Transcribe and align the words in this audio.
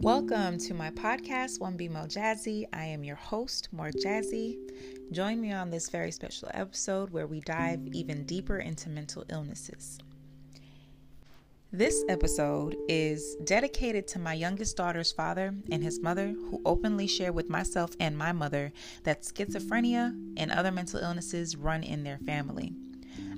Welcome 0.00 0.58
to 0.58 0.74
my 0.74 0.90
podcast, 0.90 1.60
One 1.60 1.76
Be 1.76 1.88
Mo 1.88 2.06
Jazzy. 2.06 2.66
I 2.72 2.84
am 2.84 3.04
your 3.04 3.16
host, 3.16 3.68
Mo 3.72 3.84
Jazzy. 3.84 4.58
Join 5.12 5.40
me 5.40 5.52
on 5.52 5.70
this 5.70 5.88
very 5.88 6.10
special 6.10 6.50
episode 6.52 7.10
where 7.10 7.28
we 7.28 7.40
dive 7.40 7.86
even 7.92 8.26
deeper 8.26 8.58
into 8.58 8.90
mental 8.90 9.24
illnesses. 9.30 9.98
This 11.72 12.04
episode 12.08 12.76
is 12.88 13.36
dedicated 13.44 14.08
to 14.08 14.18
my 14.18 14.34
youngest 14.34 14.76
daughter's 14.76 15.12
father 15.12 15.54
and 15.70 15.82
his 15.82 16.00
mother, 16.00 16.34
who 16.50 16.60
openly 16.66 17.06
share 17.06 17.32
with 17.32 17.48
myself 17.48 17.92
and 18.00 18.18
my 18.18 18.32
mother 18.32 18.72
that 19.04 19.22
schizophrenia 19.22 20.34
and 20.36 20.50
other 20.50 20.72
mental 20.72 21.00
illnesses 21.00 21.56
run 21.56 21.84
in 21.84 22.02
their 22.02 22.18
family. 22.18 22.72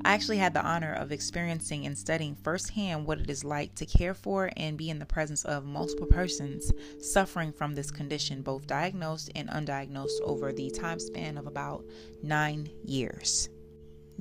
I 0.06 0.14
actually 0.14 0.36
had 0.36 0.54
the 0.54 0.64
honor 0.64 0.92
of 0.92 1.10
experiencing 1.10 1.84
and 1.84 1.98
studying 1.98 2.36
firsthand 2.36 3.06
what 3.06 3.18
it 3.18 3.28
is 3.28 3.42
like 3.42 3.74
to 3.74 3.84
care 3.84 4.14
for 4.14 4.52
and 4.56 4.78
be 4.78 4.88
in 4.88 5.00
the 5.00 5.04
presence 5.04 5.44
of 5.44 5.64
multiple 5.64 6.06
persons 6.06 6.72
suffering 7.00 7.52
from 7.52 7.74
this 7.74 7.90
condition, 7.90 8.42
both 8.42 8.68
diagnosed 8.68 9.32
and 9.34 9.48
undiagnosed, 9.48 10.20
over 10.22 10.52
the 10.52 10.70
time 10.70 11.00
span 11.00 11.36
of 11.36 11.48
about 11.48 11.84
nine 12.22 12.68
years. 12.84 13.48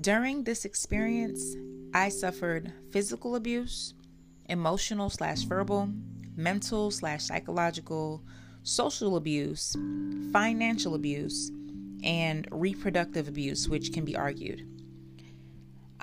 During 0.01 0.43
this 0.43 0.65
experience, 0.65 1.55
I 1.93 2.09
suffered 2.09 2.73
physical 2.89 3.35
abuse, 3.35 3.93
emotional 4.49 5.11
slash 5.11 5.43
verbal, 5.43 5.91
mental 6.35 6.89
slash 6.89 7.25
psychological, 7.25 8.23
social 8.63 9.17
abuse, 9.17 9.77
financial 10.33 10.95
abuse, 10.95 11.51
and 12.03 12.47
reproductive 12.51 13.27
abuse, 13.27 13.69
which 13.69 13.93
can 13.93 14.03
be 14.03 14.15
argued. 14.15 14.74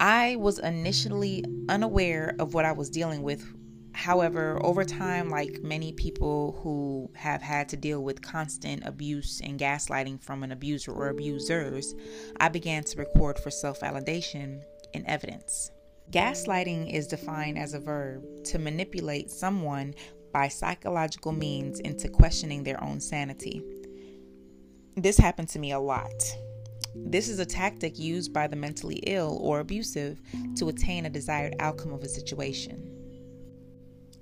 I 0.02 0.34
was 0.34 0.59
initially 0.59 1.45
unaware 1.69 2.34
of 2.41 2.55
what 2.55 2.65
I 2.65 2.73
was 2.73 2.91
dealing 2.91 3.23
with. 3.23 3.47
However, 3.93 4.59
over 4.60 4.84
time, 4.84 5.30
like 5.30 5.60
many 5.62 5.93
people 5.93 6.59
who 6.60 7.09
have 7.15 7.40
had 7.40 7.68
to 7.68 7.77
deal 7.77 8.02
with 8.02 8.21
constant 8.21 8.85
abuse 8.85 9.40
and 9.45 9.60
gaslighting 9.60 10.21
from 10.21 10.43
an 10.43 10.51
abuser 10.51 10.90
or 10.90 11.10
abusers, 11.10 11.95
I 12.40 12.49
began 12.49 12.82
to 12.82 12.99
record 12.99 13.38
for 13.38 13.52
self 13.52 13.79
validation 13.79 14.62
and 14.93 15.07
evidence. 15.07 15.71
Gaslighting 16.10 16.93
is 16.93 17.07
defined 17.07 17.57
as 17.57 17.73
a 17.73 17.79
verb 17.79 18.24
to 18.46 18.59
manipulate 18.59 19.30
someone 19.30 19.95
by 20.32 20.49
psychological 20.49 21.30
means 21.30 21.79
into 21.79 22.09
questioning 22.09 22.65
their 22.65 22.82
own 22.82 22.99
sanity. 22.99 23.62
This 24.96 25.16
happened 25.16 25.51
to 25.51 25.60
me 25.60 25.71
a 25.71 25.79
lot. 25.79 26.24
This 26.95 27.29
is 27.29 27.38
a 27.38 27.46
tactic 27.46 27.98
used 27.98 28.32
by 28.32 28.46
the 28.46 28.57
mentally 28.57 28.96
ill 29.07 29.38
or 29.40 29.60
abusive 29.60 30.21
to 30.57 30.68
attain 30.68 31.07
a 31.07 31.10
desired 31.10 31.54
outcome 31.59 31.93
of 31.93 32.02
a 32.02 32.09
situation. 32.09 32.88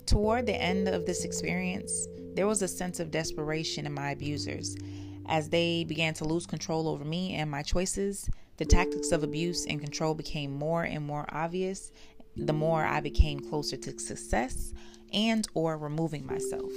Toward 0.06 0.46
the 0.46 0.60
end 0.60 0.88
of 0.88 1.06
this 1.06 1.24
experience, 1.24 2.08
there 2.34 2.46
was 2.46 2.62
a 2.62 2.68
sense 2.68 3.00
of 3.00 3.10
desperation 3.10 3.86
in 3.86 3.92
my 3.92 4.10
abusers. 4.10 4.77
As 5.27 5.48
they 5.48 5.84
began 5.84 6.14
to 6.14 6.24
lose 6.24 6.46
control 6.46 6.88
over 6.88 7.04
me 7.04 7.34
and 7.34 7.50
my 7.50 7.62
choices, 7.62 8.28
the 8.56 8.64
tactics 8.64 9.12
of 9.12 9.22
abuse 9.22 9.66
and 9.66 9.80
control 9.80 10.14
became 10.14 10.52
more 10.52 10.82
and 10.82 11.05
more 11.05 11.27
obvious 11.30 11.92
the 12.36 12.52
more 12.52 12.84
I 12.84 13.00
became 13.00 13.40
closer 13.40 13.77
to 13.77 13.98
success 13.98 14.72
and 15.12 15.46
or 15.55 15.77
removing 15.77 16.27
myself. 16.27 16.70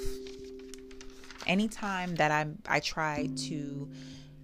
Anytime 1.45 2.15
that 2.15 2.31
I 2.31 2.47
I 2.67 2.79
tried 2.79 3.37
to 3.49 3.89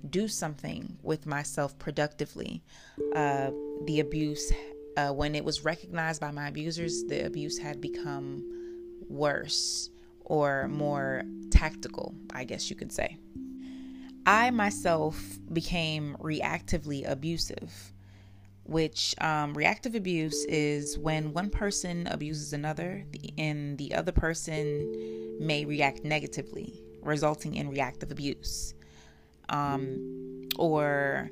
do 0.07 0.27
something 0.27 0.97
with 1.03 1.25
myself 1.25 1.77
productively. 1.79 2.61
Uh, 3.15 3.51
the 3.85 3.99
abuse, 3.99 4.51
uh, 4.97 5.09
when 5.09 5.35
it 5.35 5.43
was 5.43 5.65
recognized 5.65 6.21
by 6.21 6.31
my 6.31 6.47
abusers, 6.47 7.03
the 7.03 7.25
abuse 7.25 7.57
had 7.57 7.81
become 7.81 8.43
worse 9.07 9.89
or 10.25 10.67
more 10.67 11.23
tactical, 11.49 12.13
I 12.33 12.43
guess 12.43 12.69
you 12.69 12.75
could 12.75 12.91
say. 12.91 13.17
I 14.25 14.51
myself 14.51 15.39
became 15.51 16.15
reactively 16.19 17.09
abusive, 17.09 17.93
which 18.63 19.15
um, 19.21 19.55
reactive 19.55 19.95
abuse 19.95 20.45
is 20.45 20.99
when 20.99 21.33
one 21.33 21.49
person 21.49 22.05
abuses 22.07 22.53
another 22.53 23.05
and 23.37 23.77
the 23.77 23.95
other 23.95 24.11
person 24.11 25.37
may 25.39 25.65
react 25.65 26.03
negatively, 26.03 26.83
resulting 27.01 27.55
in 27.55 27.69
reactive 27.69 28.11
abuse 28.11 28.75
um, 29.49 30.47
or 30.57 31.29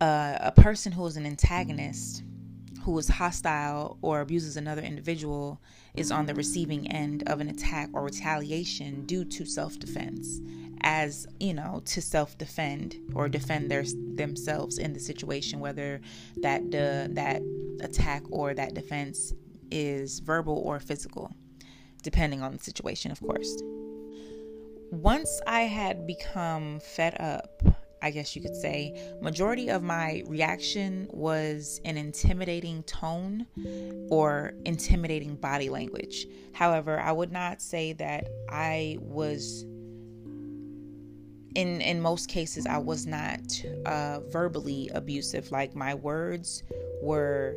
uh, 0.00 0.38
a 0.40 0.52
person 0.52 0.92
who 0.92 1.06
is 1.06 1.16
an 1.16 1.26
antagonist 1.26 2.22
who 2.82 2.96
is 2.98 3.08
hostile 3.08 3.98
or 4.00 4.20
abuses 4.22 4.56
another 4.56 4.80
individual 4.80 5.60
is 5.94 6.10
on 6.10 6.24
the 6.24 6.34
receiving 6.34 6.90
end 6.90 7.22
of 7.26 7.40
an 7.40 7.48
attack 7.48 7.90
or 7.92 8.02
retaliation 8.02 9.04
due 9.04 9.24
to 9.24 9.44
self-defense 9.44 10.40
as 10.82 11.26
you 11.40 11.52
know 11.52 11.82
to 11.84 12.00
self-defend 12.00 12.96
or 13.14 13.28
defend 13.28 13.70
their 13.70 13.84
themselves 14.14 14.78
in 14.78 14.92
the 14.92 15.00
situation 15.00 15.60
whether 15.60 16.00
that 16.36 16.70
the 16.70 17.08
that 17.12 17.42
attack 17.82 18.22
or 18.30 18.54
that 18.54 18.74
defense 18.74 19.34
is 19.70 20.20
verbal 20.20 20.62
or 20.64 20.80
physical 20.80 21.30
depending 22.02 22.42
on 22.42 22.52
the 22.52 22.58
situation 22.58 23.10
of 23.10 23.20
course 23.20 23.60
once 24.90 25.40
I 25.46 25.62
had 25.62 26.06
become 26.06 26.80
fed 26.80 27.20
up, 27.20 27.62
I 28.00 28.10
guess 28.10 28.36
you 28.36 28.42
could 28.42 28.54
say, 28.54 28.94
majority 29.20 29.68
of 29.68 29.82
my 29.82 30.22
reaction 30.26 31.08
was 31.10 31.80
an 31.84 31.96
intimidating 31.96 32.82
tone 32.84 33.46
or 34.08 34.54
intimidating 34.64 35.36
body 35.36 35.68
language. 35.68 36.26
However, 36.52 37.00
I 37.00 37.12
would 37.12 37.32
not 37.32 37.60
say 37.60 37.92
that 37.94 38.28
I 38.48 38.98
was 39.00 39.64
in 41.54 41.80
in 41.80 42.00
most 42.00 42.28
cases 42.28 42.66
I 42.66 42.78
was 42.78 43.06
not 43.06 43.40
uh, 43.84 44.20
verbally 44.28 44.90
abusive. 44.94 45.50
Like 45.50 45.74
my 45.74 45.94
words 45.94 46.62
were 47.02 47.56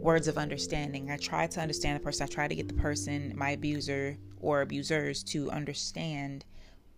words 0.00 0.28
of 0.28 0.38
understanding. 0.38 1.10
I 1.10 1.16
tried 1.16 1.50
to 1.52 1.60
understand 1.60 1.98
the 1.98 2.04
person. 2.04 2.24
I 2.24 2.26
tried 2.26 2.48
to 2.48 2.54
get 2.54 2.68
the 2.68 2.74
person, 2.74 3.32
my 3.36 3.50
abuser 3.50 4.16
or 4.40 4.62
abusers, 4.62 5.22
to 5.24 5.50
understand 5.50 6.44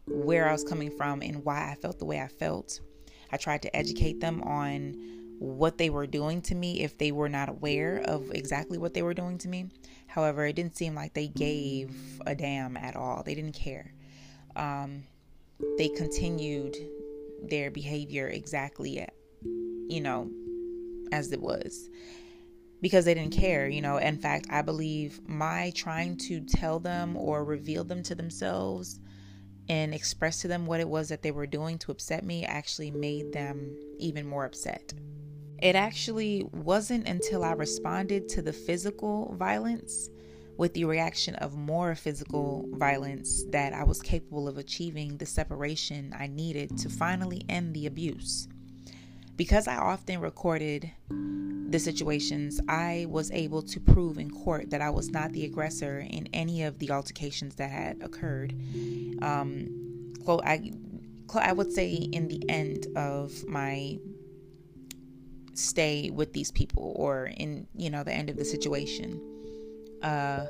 where 0.07 0.49
I 0.49 0.53
was 0.53 0.65
coming 0.65 0.91
from 0.91 1.23
and 1.23 1.45
why 1.45 1.71
I 1.71 1.75
felt 1.75 1.99
the 1.99 2.05
way 2.05 2.21
I 2.21 2.29
felt. 2.29 2.81
I 3.31 3.37
tried 3.37 3.63
to 3.63 3.77
educate 3.77 4.21
them 4.21 4.43
on 4.43 4.97
what 5.39 5.79
they 5.79 5.91
were 5.91 6.07
doing 6.07 6.41
to 6.43 6.55
me 6.55 6.83
if 6.83 6.99
they 6.99 7.11
were 7.11 7.29
not 7.29 7.49
aware 7.49 7.99
of 8.05 8.31
exactly 8.31 8.79
what 8.79 8.95
they 8.95 9.03
were 9.03 9.15
doing 9.15 9.39
to 9.39 9.49
me. 9.49 9.67
However, 10.07 10.47
it 10.47 10.55
didn't 10.55 10.77
seem 10.77 10.95
like 10.95 11.15
they 11.15 11.29
gave 11.29 12.21
a 12.27 12.35
damn 12.35 12.77
at 12.77 12.95
all. 12.95 13.23
They 13.23 13.35
didn't 13.35 13.55
care. 13.55 13.93
Um, 14.55 15.05
they 15.79 15.89
continued 15.89 16.77
their 17.43 17.71
behavior 17.71 18.29
exactly, 18.29 19.05
you 19.89 20.01
know, 20.01 20.31
as 21.11 21.33
it 21.33 21.41
was 21.41 21.89
because 22.81 23.05
they 23.05 23.15
didn't 23.15 23.33
care, 23.33 23.69
you 23.69 23.81
know. 23.81 23.97
In 23.97 24.19
fact, 24.19 24.47
I 24.51 24.63
believe 24.63 25.21
my 25.27 25.73
trying 25.75 26.17
to 26.19 26.41
tell 26.41 26.79
them 26.79 27.17
or 27.17 27.45
reveal 27.45 27.85
them 27.85 28.03
to 28.05 28.15
themselves 28.15 29.01
and 29.73 29.95
express 29.95 30.43
to 30.43 30.49
them 30.49 30.67
what 30.67 30.81
it 30.81 30.89
was 30.89 31.09
that 31.09 31.23
they 31.23 31.31
were 31.31 31.47
doing 31.47 31.79
to 31.79 31.91
upset 31.91 32.27
me 32.27 32.45
actually 32.45 32.91
made 32.91 33.33
them 33.33 33.75
even 33.99 34.27
more 34.27 34.45
upset. 34.45 34.93
It 35.63 35.75
actually 35.75 36.47
wasn't 36.53 37.09
until 37.09 37.43
I 37.43 37.53
responded 37.53 38.29
to 38.31 38.43
the 38.43 38.53
physical 38.53 39.35
violence 39.39 40.11
with 40.59 40.75
the 40.75 40.85
reaction 40.85 41.37
of 41.37 41.57
more 41.57 41.95
physical 41.95 42.69
violence 42.73 43.45
that 43.49 43.73
I 43.73 43.85
was 43.85 44.03
capable 44.03 44.47
of 44.47 44.59
achieving 44.59 45.17
the 45.17 45.25
separation 45.25 46.15
I 46.19 46.27
needed 46.27 46.77
to 46.77 46.91
finally 46.91 47.43
end 47.49 47.73
the 47.73 47.87
abuse. 47.87 48.49
Because 49.37 49.67
I 49.67 49.77
often 49.77 50.21
recorded 50.21 50.91
the 51.09 51.79
situations, 51.79 52.61
I 52.69 53.07
was 53.09 53.31
able 53.31 53.63
to 53.63 53.81
prove 53.81 54.19
in 54.19 54.31
court 54.31 54.71
that 54.71 54.81
I 54.83 54.91
was 54.91 55.09
not 55.09 55.33
the 55.33 55.45
aggressor 55.45 56.01
in 56.01 56.29
any 56.33 56.63
of 56.65 56.79
the 56.79 56.91
altercations 56.91 57.55
that 57.57 57.71
had 57.71 58.03
occurred. 58.03 58.53
Um, 59.23 60.15
I, 60.29 60.73
I 61.35 61.53
would 61.53 61.73
say 61.73 61.93
in 61.93 62.29
the 62.29 62.43
end 62.49 62.87
of 62.97 63.47
my 63.47 63.99
stay 65.55 66.11
with 66.11 66.33
these 66.33 66.51
people, 66.51 66.93
or 66.97 67.27
in 67.37 67.67
you 67.75 67.91
know 67.91 68.05
the 68.05 68.13
end 68.13 68.31
of 68.31 68.37
the 68.37 68.45
situation, 68.45 69.21
uh, 70.03 70.47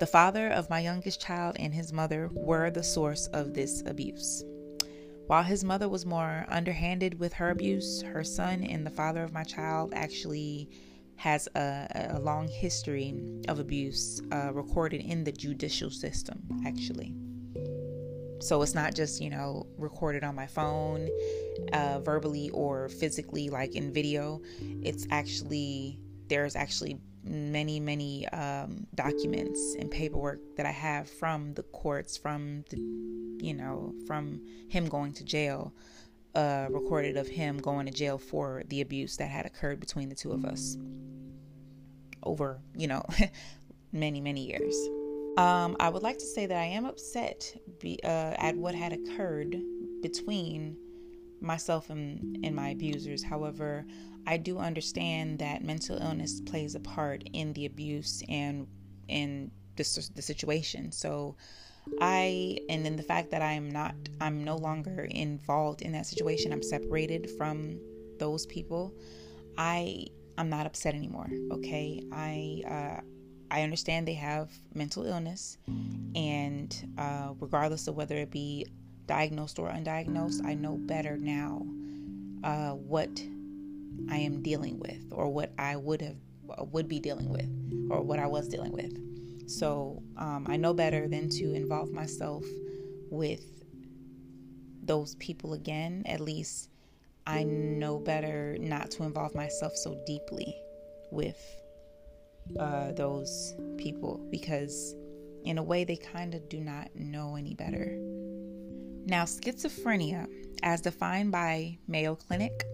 the 0.00 0.06
father 0.06 0.48
of 0.48 0.70
my 0.70 0.80
youngest 0.80 1.20
child 1.20 1.56
and 1.58 1.74
his 1.74 1.92
mother 1.92 2.28
were 2.32 2.70
the 2.70 2.82
source 2.82 3.26
of 3.28 3.54
this 3.54 3.82
abuse. 3.86 4.44
While 5.30 5.44
his 5.44 5.62
mother 5.62 5.88
was 5.88 6.04
more 6.04 6.44
underhanded 6.48 7.20
with 7.20 7.34
her 7.34 7.50
abuse, 7.50 8.02
her 8.02 8.24
son 8.24 8.64
and 8.64 8.84
the 8.84 8.90
father 8.90 9.22
of 9.22 9.32
my 9.32 9.44
child 9.44 9.92
actually 9.94 10.68
has 11.14 11.48
a, 11.54 11.86
a 12.14 12.18
long 12.18 12.48
history 12.48 13.14
of 13.46 13.60
abuse 13.60 14.20
uh, 14.32 14.52
recorded 14.52 15.02
in 15.02 15.22
the 15.22 15.30
judicial 15.30 15.88
system, 15.88 16.42
actually. 16.66 17.14
So 18.40 18.60
it's 18.62 18.74
not 18.74 18.96
just, 18.96 19.22
you 19.22 19.30
know, 19.30 19.68
recorded 19.78 20.24
on 20.24 20.34
my 20.34 20.48
phone, 20.48 21.08
uh, 21.72 22.00
verbally 22.00 22.50
or 22.50 22.88
physically, 22.88 23.50
like 23.50 23.76
in 23.76 23.92
video. 23.92 24.40
It's 24.82 25.06
actually, 25.12 26.00
there's 26.26 26.56
actually 26.56 26.98
many, 27.30 27.78
many 27.78 28.28
um, 28.28 28.86
documents 28.94 29.76
and 29.78 29.90
paperwork 29.90 30.40
that 30.56 30.66
I 30.66 30.72
have 30.72 31.08
from 31.08 31.54
the 31.54 31.62
courts, 31.62 32.16
from 32.16 32.64
the, 32.70 32.76
you 33.44 33.54
know, 33.54 33.94
from 34.06 34.40
him 34.68 34.88
going 34.88 35.12
to 35.14 35.24
jail, 35.24 35.72
uh, 36.34 36.66
recorded 36.70 37.16
of 37.16 37.28
him 37.28 37.58
going 37.58 37.86
to 37.86 37.92
jail 37.92 38.18
for 38.18 38.62
the 38.68 38.80
abuse 38.80 39.16
that 39.16 39.30
had 39.30 39.46
occurred 39.46 39.80
between 39.80 40.08
the 40.08 40.14
two 40.14 40.32
of 40.32 40.44
us 40.44 40.76
over, 42.22 42.60
you 42.76 42.88
know, 42.88 43.02
many, 43.92 44.20
many 44.20 44.46
years. 44.46 44.74
Um, 45.38 45.76
I 45.80 45.88
would 45.88 46.02
like 46.02 46.18
to 46.18 46.26
say 46.26 46.46
that 46.46 46.56
I 46.56 46.64
am 46.64 46.84
upset 46.84 47.56
be, 47.80 47.98
uh, 48.04 48.34
at 48.36 48.56
what 48.56 48.74
had 48.74 48.92
occurred 48.92 49.56
between 50.02 50.76
myself 51.40 51.90
and, 51.90 52.44
and 52.44 52.54
my 52.54 52.70
abusers. 52.70 53.22
However, 53.22 53.84
I 54.26 54.36
do 54.36 54.58
understand 54.58 55.38
that 55.38 55.64
mental 55.64 55.96
illness 55.96 56.40
plays 56.40 56.74
a 56.74 56.80
part 56.80 57.22
in 57.32 57.52
the 57.54 57.66
abuse 57.66 58.22
and 58.28 58.66
in 59.08 59.50
the, 59.76 60.10
the 60.14 60.22
situation. 60.22 60.92
So, 60.92 61.36
I 62.00 62.58
and 62.68 62.84
then 62.84 62.96
the 62.96 63.02
fact 63.02 63.30
that 63.30 63.42
I'm 63.42 63.70
not, 63.70 63.94
I'm 64.20 64.44
no 64.44 64.56
longer 64.56 65.08
involved 65.10 65.82
in 65.82 65.92
that 65.92 66.06
situation. 66.06 66.52
I'm 66.52 66.62
separated 66.62 67.30
from 67.30 67.80
those 68.18 68.46
people. 68.46 68.94
I 69.56 70.06
I'm 70.38 70.48
not 70.48 70.66
upset 70.66 70.94
anymore. 70.94 71.28
Okay, 71.52 72.02
I 72.12 72.62
uh, 72.68 73.00
I 73.50 73.62
understand 73.62 74.06
they 74.06 74.14
have 74.14 74.50
mental 74.74 75.04
illness, 75.04 75.58
and 76.14 76.94
uh, 76.98 77.32
regardless 77.40 77.88
of 77.88 77.96
whether 77.96 78.16
it 78.16 78.30
be 78.30 78.66
diagnosed 79.10 79.58
or 79.58 79.68
undiagnosed, 79.68 80.46
I 80.46 80.54
know 80.54 80.76
better 80.76 81.16
now 81.16 81.66
uh, 82.44 82.74
what 82.74 83.10
I 84.08 84.18
am 84.18 84.40
dealing 84.40 84.78
with, 84.78 85.02
or 85.10 85.28
what 85.28 85.50
I 85.58 85.74
would 85.74 86.00
have 86.00 86.16
would 86.72 86.88
be 86.88 87.00
dealing 87.00 87.28
with, 87.28 87.50
or 87.90 88.02
what 88.02 88.20
I 88.20 88.28
was 88.28 88.46
dealing 88.46 88.70
with. 88.70 88.92
So 89.50 90.00
um, 90.16 90.46
I 90.48 90.56
know 90.56 90.72
better 90.72 91.08
than 91.08 91.28
to 91.30 91.54
involve 91.54 91.90
myself 91.90 92.44
with 93.10 93.44
those 94.84 95.16
people 95.16 95.54
again. 95.54 96.04
At 96.06 96.20
least 96.20 96.70
I 97.26 97.42
know 97.42 97.98
better 97.98 98.56
not 98.60 98.92
to 98.92 99.02
involve 99.02 99.34
myself 99.34 99.74
so 99.74 100.00
deeply 100.06 100.54
with 101.10 101.40
uh, 102.60 102.92
those 102.92 103.54
people 103.76 104.24
because, 104.30 104.94
in 105.44 105.58
a 105.58 105.62
way, 105.64 105.82
they 105.82 105.96
kind 105.96 106.32
of 106.36 106.48
do 106.48 106.60
not 106.60 106.94
know 106.94 107.34
any 107.34 107.54
better. 107.54 107.98
Now, 109.06 109.24
schizophrenia, 109.24 110.28
as 110.62 110.80
defined 110.80 111.32
by 111.32 111.78
Mayo 111.88 112.14
Clinic, 112.14 112.64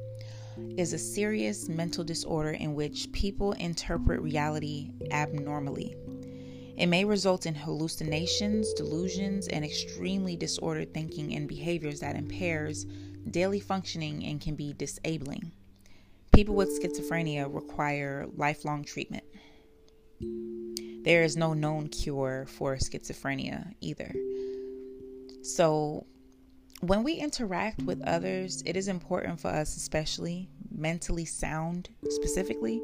is 0.76 0.92
a 0.92 0.98
serious 0.98 1.68
mental 1.68 2.04
disorder 2.04 2.50
in 2.50 2.74
which 2.74 3.10
people 3.12 3.52
interpret 3.52 4.20
reality 4.20 4.90
abnormally. 5.10 5.96
It 6.76 6.86
may 6.86 7.04
result 7.04 7.46
in 7.46 7.54
hallucinations, 7.54 8.72
delusions, 8.74 9.48
and 9.48 9.64
extremely 9.64 10.36
disordered 10.36 10.92
thinking 10.92 11.34
and 11.34 11.48
behaviors 11.48 12.00
that 12.00 12.16
impairs 12.16 12.84
daily 13.30 13.60
functioning 13.60 14.24
and 14.24 14.40
can 14.40 14.54
be 14.54 14.74
disabling. 14.74 15.52
People 16.32 16.54
with 16.54 16.80
schizophrenia 16.80 17.52
require 17.52 18.26
lifelong 18.36 18.84
treatment. 18.84 19.24
There 21.04 21.22
is 21.22 21.36
no 21.36 21.54
known 21.54 21.88
cure 21.88 22.46
for 22.46 22.76
schizophrenia 22.76 23.72
either. 23.80 24.14
So, 25.42 26.04
when 26.80 27.02
we 27.02 27.14
interact 27.14 27.82
with 27.82 28.02
others, 28.06 28.62
it 28.66 28.76
is 28.76 28.88
important 28.88 29.40
for 29.40 29.48
us, 29.48 29.76
especially 29.76 30.48
mentally 30.70 31.24
sound 31.24 31.88
specifically, 32.10 32.82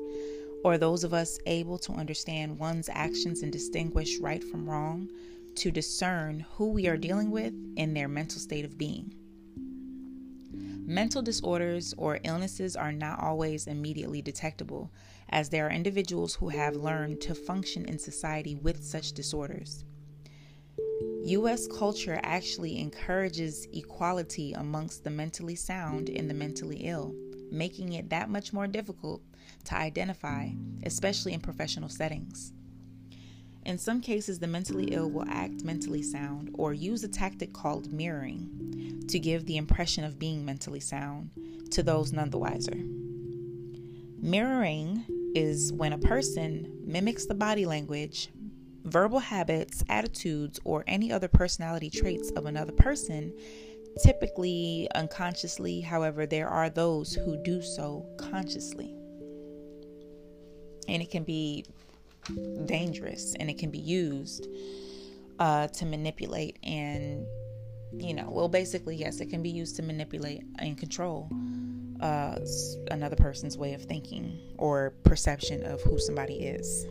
or 0.64 0.78
those 0.78 1.04
of 1.04 1.12
us 1.12 1.38
able 1.46 1.78
to 1.78 1.92
understand 1.92 2.58
one's 2.58 2.88
actions 2.88 3.42
and 3.42 3.52
distinguish 3.52 4.18
right 4.18 4.42
from 4.42 4.68
wrong, 4.68 5.08
to 5.56 5.70
discern 5.70 6.46
who 6.54 6.70
we 6.70 6.86
are 6.88 6.96
dealing 6.96 7.30
with 7.30 7.52
in 7.76 7.92
their 7.92 8.08
mental 8.08 8.40
state 8.40 8.64
of 8.64 8.78
being. 8.78 9.14
Mental 10.86 11.22
disorders 11.22 11.94
or 11.98 12.18
illnesses 12.24 12.74
are 12.74 12.92
not 12.92 13.20
always 13.20 13.66
immediately 13.66 14.22
detectable, 14.22 14.90
as 15.28 15.48
there 15.48 15.66
are 15.66 15.70
individuals 15.70 16.34
who 16.34 16.48
have 16.48 16.74
learned 16.76 17.20
to 17.20 17.34
function 17.34 17.84
in 17.84 17.98
society 17.98 18.54
with 18.56 18.82
such 18.82 19.12
disorders. 19.12 19.84
U.S. 21.24 21.68
culture 21.68 22.18
actually 22.24 22.80
encourages 22.80 23.68
equality 23.72 24.54
amongst 24.54 25.04
the 25.04 25.10
mentally 25.10 25.54
sound 25.54 26.08
and 26.08 26.28
the 26.28 26.34
mentally 26.34 26.78
ill, 26.78 27.14
making 27.50 27.92
it 27.92 28.10
that 28.10 28.28
much 28.28 28.52
more 28.52 28.66
difficult 28.66 29.22
to 29.64 29.76
identify, 29.76 30.48
especially 30.84 31.32
in 31.32 31.40
professional 31.40 31.88
settings. 31.88 32.52
In 33.64 33.78
some 33.78 34.00
cases, 34.00 34.40
the 34.40 34.48
mentally 34.48 34.86
ill 34.86 35.08
will 35.08 35.28
act 35.28 35.62
mentally 35.62 36.02
sound 36.02 36.50
or 36.54 36.74
use 36.74 37.04
a 37.04 37.08
tactic 37.08 37.52
called 37.52 37.92
mirroring 37.92 39.04
to 39.06 39.20
give 39.20 39.46
the 39.46 39.56
impression 39.56 40.02
of 40.02 40.18
being 40.18 40.44
mentally 40.44 40.80
sound 40.80 41.30
to 41.70 41.84
those 41.84 42.12
none 42.12 42.30
the 42.30 42.38
wiser. 42.38 42.76
Mirroring 44.20 45.04
is 45.36 45.72
when 45.72 45.92
a 45.92 45.98
person 45.98 46.80
mimics 46.84 47.26
the 47.26 47.34
body 47.34 47.64
language, 47.64 48.28
verbal 48.84 49.18
habits, 49.18 49.84
attitudes, 49.88 50.60
or 50.64 50.84
any 50.86 51.12
other 51.12 51.28
personality 51.28 51.90
traits 51.90 52.30
of 52.32 52.46
another 52.46 52.72
person, 52.72 53.32
typically 54.02 54.88
unconsciously. 54.94 55.80
However, 55.80 56.26
there 56.26 56.48
are 56.48 56.70
those 56.70 57.14
who 57.14 57.36
do 57.42 57.62
so 57.62 58.06
consciously 58.18 58.94
and 60.88 61.02
it 61.02 61.10
can 61.10 61.24
be 61.24 61.64
dangerous 62.66 63.34
and 63.38 63.50
it 63.50 63.58
can 63.58 63.70
be 63.70 63.78
used 63.78 64.48
uh, 65.38 65.66
to 65.68 65.86
manipulate 65.86 66.58
and 66.62 67.26
you 67.94 68.14
know 68.14 68.28
well 68.30 68.48
basically 68.48 68.96
yes 68.96 69.20
it 69.20 69.28
can 69.28 69.42
be 69.42 69.50
used 69.50 69.76
to 69.76 69.82
manipulate 69.82 70.42
and 70.60 70.78
control 70.78 71.28
uh, 72.00 72.38
another 72.90 73.16
person's 73.16 73.56
way 73.58 73.74
of 73.74 73.82
thinking 73.82 74.38
or 74.56 74.94
perception 75.04 75.62
of 75.64 75.80
who 75.82 75.98
somebody 75.98 76.34
is 76.34 76.86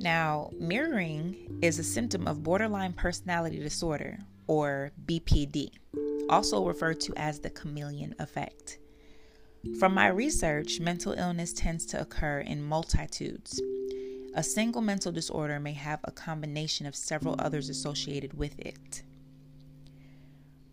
now 0.00 0.50
mirroring 0.58 1.58
is 1.62 1.78
a 1.78 1.84
symptom 1.84 2.26
of 2.26 2.42
borderline 2.42 2.92
personality 2.92 3.58
disorder 3.58 4.18
or 4.46 4.90
bpd 5.06 5.70
also 6.28 6.66
referred 6.66 7.00
to 7.00 7.12
as 7.16 7.40
the 7.40 7.50
chameleon 7.50 8.14
effect 8.18 8.78
from 9.78 9.92
my 9.92 10.08
research, 10.08 10.80
mental 10.80 11.12
illness 11.12 11.52
tends 11.52 11.84
to 11.86 12.00
occur 12.00 12.40
in 12.40 12.62
multitudes. 12.62 13.60
A 14.34 14.42
single 14.42 14.80
mental 14.80 15.12
disorder 15.12 15.60
may 15.60 15.74
have 15.74 16.00
a 16.04 16.12
combination 16.12 16.86
of 16.86 16.96
several 16.96 17.36
others 17.38 17.68
associated 17.68 18.32
with 18.32 18.58
it. 18.58 19.02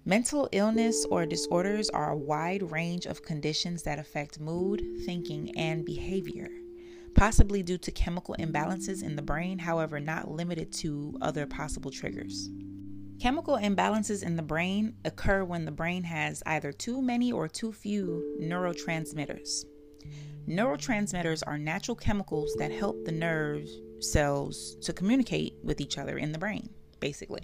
Mental 0.06 0.48
illness 0.54 1.06
or 1.12 1.26
disorders 1.26 1.90
are 1.90 2.12
a 2.12 2.18
wide 2.18 2.72
range 2.72 3.06
of 3.06 3.24
conditions 3.24 3.84
that 3.84 4.00
affect 4.00 4.40
mood, 4.40 4.82
thinking, 5.06 5.58
and 5.58 5.84
behavior, 5.84 6.48
possibly 7.16 7.64
due 7.64 7.78
to 7.80 7.92
chemical 7.92 8.36
imbalances 8.40 9.04
in 9.04 9.16
the 9.16 9.22
brain, 9.22 9.60
however, 9.60 10.00
not 10.00 10.30
limited 10.30 10.72
to 10.74 11.18
other 11.22 11.46
possible 11.46 11.92
triggers. 11.92 12.50
Chemical 13.20 13.58
imbalances 13.58 14.24
in 14.24 14.36
the 14.36 14.44
brain 14.44 14.96
occur 15.04 15.44
when 15.44 15.66
the 15.66 15.72
brain 15.72 16.04
has 16.04 16.44
either 16.46 16.72
too 16.72 17.02
many 17.02 17.32
or 17.32 17.48
too 17.48 17.74
few 17.74 18.38
neurotransmitters. 18.40 19.66
Neurotransmitters 20.48 21.42
are 21.46 21.58
natural 21.58 21.96
chemicals 21.96 22.54
that 22.60 22.72
help 22.72 23.04
the 23.06 23.12
nerve 23.12 23.68
cells 24.00 24.78
to 24.82 24.94
communicate 24.94 25.56
with 25.64 25.82
each 25.82 25.98
other 25.98 26.18
in 26.18 26.32
the 26.32 26.38
brain, 26.38 26.70
basically. 27.00 27.42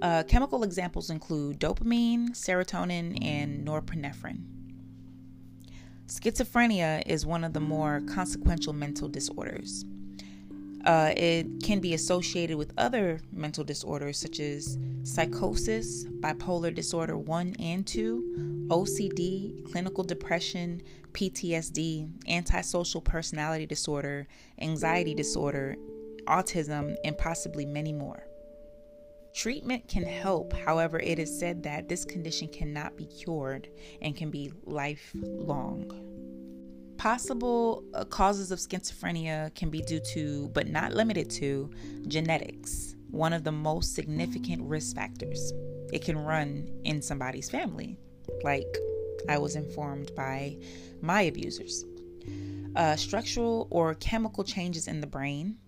Uh, 0.00 0.22
chemical 0.24 0.62
examples 0.62 1.10
include 1.10 1.60
dopamine, 1.60 2.30
serotonin, 2.30 3.22
and 3.24 3.66
norepinephrine. 3.66 4.57
Schizophrenia 6.08 7.02
is 7.04 7.26
one 7.26 7.44
of 7.44 7.52
the 7.52 7.60
more 7.60 8.00
consequential 8.08 8.72
mental 8.72 9.08
disorders. 9.08 9.84
Uh, 10.86 11.12
it 11.14 11.46
can 11.62 11.80
be 11.80 11.92
associated 11.92 12.56
with 12.56 12.72
other 12.78 13.20
mental 13.30 13.62
disorders 13.62 14.18
such 14.18 14.40
as 14.40 14.78
psychosis, 15.02 16.06
bipolar 16.20 16.74
disorder 16.74 17.18
1 17.18 17.56
and 17.58 17.86
2, 17.86 18.68
OCD, 18.68 19.70
clinical 19.70 20.02
depression, 20.02 20.80
PTSD, 21.12 22.10
antisocial 22.26 23.02
personality 23.02 23.66
disorder, 23.66 24.26
anxiety 24.62 25.14
disorder, 25.14 25.76
autism, 26.26 26.96
and 27.04 27.18
possibly 27.18 27.66
many 27.66 27.92
more. 27.92 28.22
Treatment 29.38 29.86
can 29.86 30.02
help, 30.02 30.52
however, 30.52 30.98
it 30.98 31.20
is 31.20 31.38
said 31.38 31.62
that 31.62 31.88
this 31.88 32.04
condition 32.04 32.48
cannot 32.48 32.96
be 32.96 33.06
cured 33.06 33.68
and 34.02 34.16
can 34.16 34.32
be 34.32 34.50
lifelong. 34.64 35.92
Possible 36.96 37.84
uh, 37.94 38.04
causes 38.04 38.50
of 38.50 38.58
schizophrenia 38.58 39.54
can 39.54 39.70
be 39.70 39.80
due 39.80 40.00
to, 40.00 40.48
but 40.48 40.66
not 40.66 40.92
limited 40.92 41.30
to, 41.30 41.70
genetics, 42.08 42.96
one 43.12 43.32
of 43.32 43.44
the 43.44 43.52
most 43.52 43.94
significant 43.94 44.60
risk 44.62 44.96
factors. 44.96 45.52
It 45.92 46.04
can 46.04 46.18
run 46.18 46.68
in 46.82 47.00
somebody's 47.00 47.48
family, 47.48 47.96
like 48.42 48.66
I 49.28 49.38
was 49.38 49.54
informed 49.54 50.10
by 50.16 50.56
my 51.00 51.22
abusers. 51.22 51.84
uh, 52.76 52.96
structural 52.96 53.66
or 53.70 53.94
chemical 53.94 54.44
changes 54.44 54.88
in 54.88 55.00
the 55.00 55.06
brain, 55.06 55.58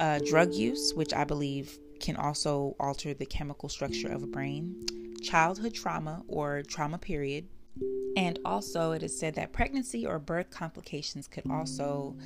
uh, 0.00 0.18
drug 0.26 0.52
use, 0.54 0.92
which 0.94 1.12
I 1.12 1.24
believe 1.24 1.78
can 2.00 2.16
also 2.16 2.76
alter 2.78 3.14
the 3.14 3.26
chemical 3.26 3.68
structure 3.68 4.08
of 4.08 4.22
a 4.22 4.26
brain, 4.26 4.86
childhood 5.22 5.74
trauma 5.74 6.22
or 6.28 6.62
trauma 6.62 6.98
period, 6.98 7.48
and 8.16 8.38
also 8.44 8.92
it 8.92 9.02
is 9.02 9.18
said 9.18 9.34
that 9.34 9.52
pregnancy 9.52 10.06
or 10.06 10.18
birth 10.18 10.50
complications 10.50 11.26
could 11.26 11.50
also 11.50 12.16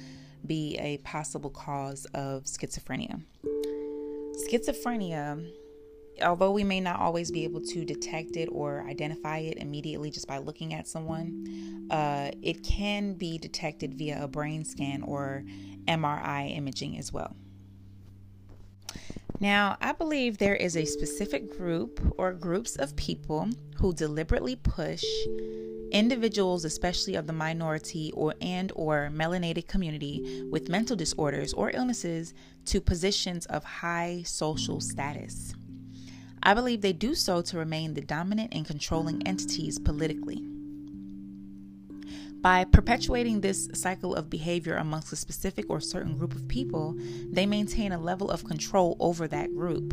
be 0.46 0.76
a 0.78 0.98
possible 0.98 1.50
cause 1.50 2.06
of 2.14 2.44
schizophrenia. 2.44 3.20
Schizophrenia 4.48 5.50
although 6.22 6.50
we 6.50 6.64
may 6.64 6.80
not 6.80 7.00
always 7.00 7.30
be 7.30 7.44
able 7.44 7.60
to 7.60 7.84
detect 7.84 8.36
it 8.36 8.48
or 8.50 8.84
identify 8.88 9.38
it 9.38 9.58
immediately 9.58 10.10
just 10.10 10.26
by 10.26 10.38
looking 10.38 10.74
at 10.74 10.86
someone, 10.86 11.86
uh, 11.90 12.30
it 12.42 12.62
can 12.64 13.14
be 13.14 13.38
detected 13.38 13.94
via 13.94 14.22
a 14.22 14.28
brain 14.28 14.64
scan 14.64 15.02
or 15.02 15.44
MRI 15.86 16.56
imaging 16.56 16.98
as 16.98 17.12
well. 17.12 17.34
Now, 19.40 19.76
I 19.80 19.92
believe 19.92 20.38
there 20.38 20.56
is 20.56 20.76
a 20.76 20.84
specific 20.84 21.56
group 21.56 22.14
or 22.18 22.32
groups 22.32 22.74
of 22.76 22.96
people 22.96 23.48
who 23.76 23.92
deliberately 23.92 24.56
push 24.56 25.04
individuals 25.92 26.64
especially 26.64 27.14
of 27.14 27.26
the 27.26 27.32
minority 27.32 28.12
or 28.14 28.34
and 28.40 28.72
or 28.74 29.10
melanated 29.12 29.68
community 29.68 30.44
with 30.50 30.68
mental 30.68 30.96
disorders 30.96 31.54
or 31.54 31.70
illnesses 31.70 32.34
to 32.66 32.80
positions 32.80 33.46
of 33.46 33.64
high 33.64 34.22
social 34.24 34.80
status. 34.80 35.54
I 36.42 36.54
believe 36.54 36.80
they 36.80 36.92
do 36.92 37.14
so 37.14 37.40
to 37.42 37.58
remain 37.58 37.94
the 37.94 38.00
dominant 38.00 38.54
and 38.54 38.66
controlling 38.66 39.26
entities 39.26 39.78
politically. 39.78 40.57
By 42.40 42.64
perpetuating 42.64 43.40
this 43.40 43.68
cycle 43.74 44.14
of 44.14 44.30
behavior 44.30 44.76
amongst 44.76 45.12
a 45.12 45.16
specific 45.16 45.66
or 45.68 45.80
certain 45.80 46.16
group 46.16 46.34
of 46.36 46.46
people, 46.46 46.96
they 47.30 47.46
maintain 47.46 47.90
a 47.90 48.00
level 48.00 48.30
of 48.30 48.44
control 48.44 48.96
over 49.00 49.26
that 49.26 49.52
group. 49.54 49.92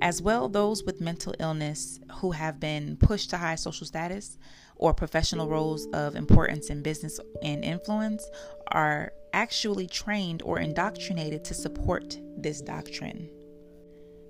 As 0.00 0.22
well, 0.22 0.48
those 0.48 0.82
with 0.82 1.00
mental 1.00 1.34
illness 1.38 2.00
who 2.20 2.30
have 2.32 2.58
been 2.58 2.96
pushed 2.96 3.30
to 3.30 3.36
high 3.36 3.54
social 3.54 3.86
status 3.86 4.38
or 4.76 4.94
professional 4.94 5.46
roles 5.46 5.86
of 5.92 6.16
importance 6.16 6.70
in 6.70 6.82
business 6.82 7.20
and 7.42 7.62
influence 7.62 8.28
are 8.68 9.12
actually 9.34 9.86
trained 9.86 10.42
or 10.42 10.58
indoctrinated 10.58 11.44
to 11.44 11.54
support 11.54 12.18
this 12.36 12.62
doctrine. 12.62 13.28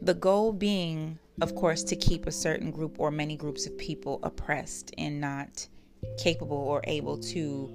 The 0.02 0.14
goal 0.14 0.52
being, 0.52 1.21
of 1.41 1.55
course, 1.55 1.85
to 1.85 1.97
keep 1.97 2.26
a 2.26 2.33
certain 2.33 2.73
group 2.73 2.99
or 2.99 3.12
many 3.12 3.37
groups 3.37 3.64
of 3.67 3.79
people 3.79 4.19
oppressed 4.25 4.93
and 4.99 5.21
not 5.21 5.69
capable 6.18 6.56
or 6.56 6.80
able 6.85 7.18
to 7.18 7.75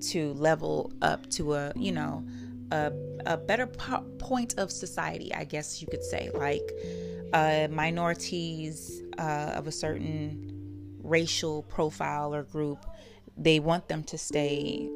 to 0.00 0.32
level 0.34 0.92
up 1.02 1.28
to 1.30 1.54
a 1.54 1.72
you 1.74 1.92
know 1.92 2.24
a, 2.70 2.92
a 3.26 3.36
better 3.36 3.66
po- 3.66 4.04
point 4.18 4.54
of 4.58 4.70
society 4.70 5.34
i 5.34 5.44
guess 5.44 5.80
you 5.80 5.88
could 5.88 6.04
say 6.04 6.30
like 6.34 6.72
uh, 7.32 7.68
minorities 7.70 9.02
uh, 9.18 9.52
of 9.54 9.66
a 9.66 9.72
certain 9.72 10.96
racial 11.02 11.62
profile 11.64 12.34
or 12.34 12.42
group 12.42 12.86
they 13.36 13.58
want 13.60 13.88
them 13.88 14.02
to 14.02 14.16
stay 14.16 14.88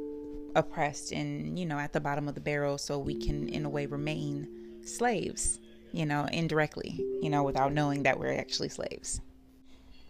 oppressed 0.54 1.12
and 1.12 1.58
you 1.58 1.66
know 1.66 1.78
at 1.78 1.92
the 1.92 2.00
bottom 2.00 2.28
of 2.28 2.34
the 2.34 2.40
barrel 2.40 2.78
so 2.78 2.98
we 2.98 3.14
can 3.14 3.48
in 3.48 3.64
a 3.64 3.68
way 3.68 3.86
remain 3.86 4.46
slaves 4.84 5.58
you 5.92 6.06
know, 6.06 6.26
indirectly, 6.32 7.04
you 7.20 7.30
know, 7.30 7.42
without 7.42 7.72
knowing 7.72 8.02
that 8.04 8.18
we're 8.18 8.32
actually 8.32 8.70
slaves. 8.70 9.20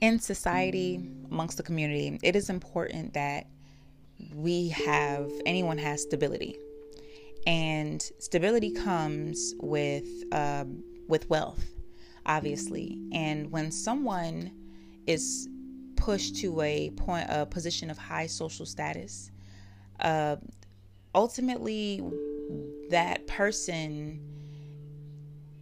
In 0.02 0.18
society, 0.18 1.00
amongst 1.30 1.58
the 1.58 1.62
community, 1.62 2.18
it 2.24 2.34
is 2.34 2.50
important 2.50 3.14
that 3.14 3.46
we 4.34 4.68
have, 4.70 5.30
anyone 5.46 5.78
has 5.78 6.02
stability. 6.02 6.56
And 7.46 8.02
stability 8.18 8.72
comes 8.72 9.54
with, 9.60 10.08
uh, 10.32 10.64
with 11.06 11.30
wealth, 11.30 11.64
obviously. 12.26 12.98
And 13.12 13.52
when 13.52 13.70
someone 13.70 14.50
is 15.06 15.48
pushed 15.94 16.34
to 16.38 16.60
a 16.62 16.90
point, 16.90 17.28
a 17.30 17.46
position 17.46 17.88
of 17.88 17.96
high 17.96 18.26
social 18.26 18.66
status, 18.66 19.30
uh, 20.00 20.34
ultimately 21.14 22.02
that 22.90 23.24
person 23.28 24.20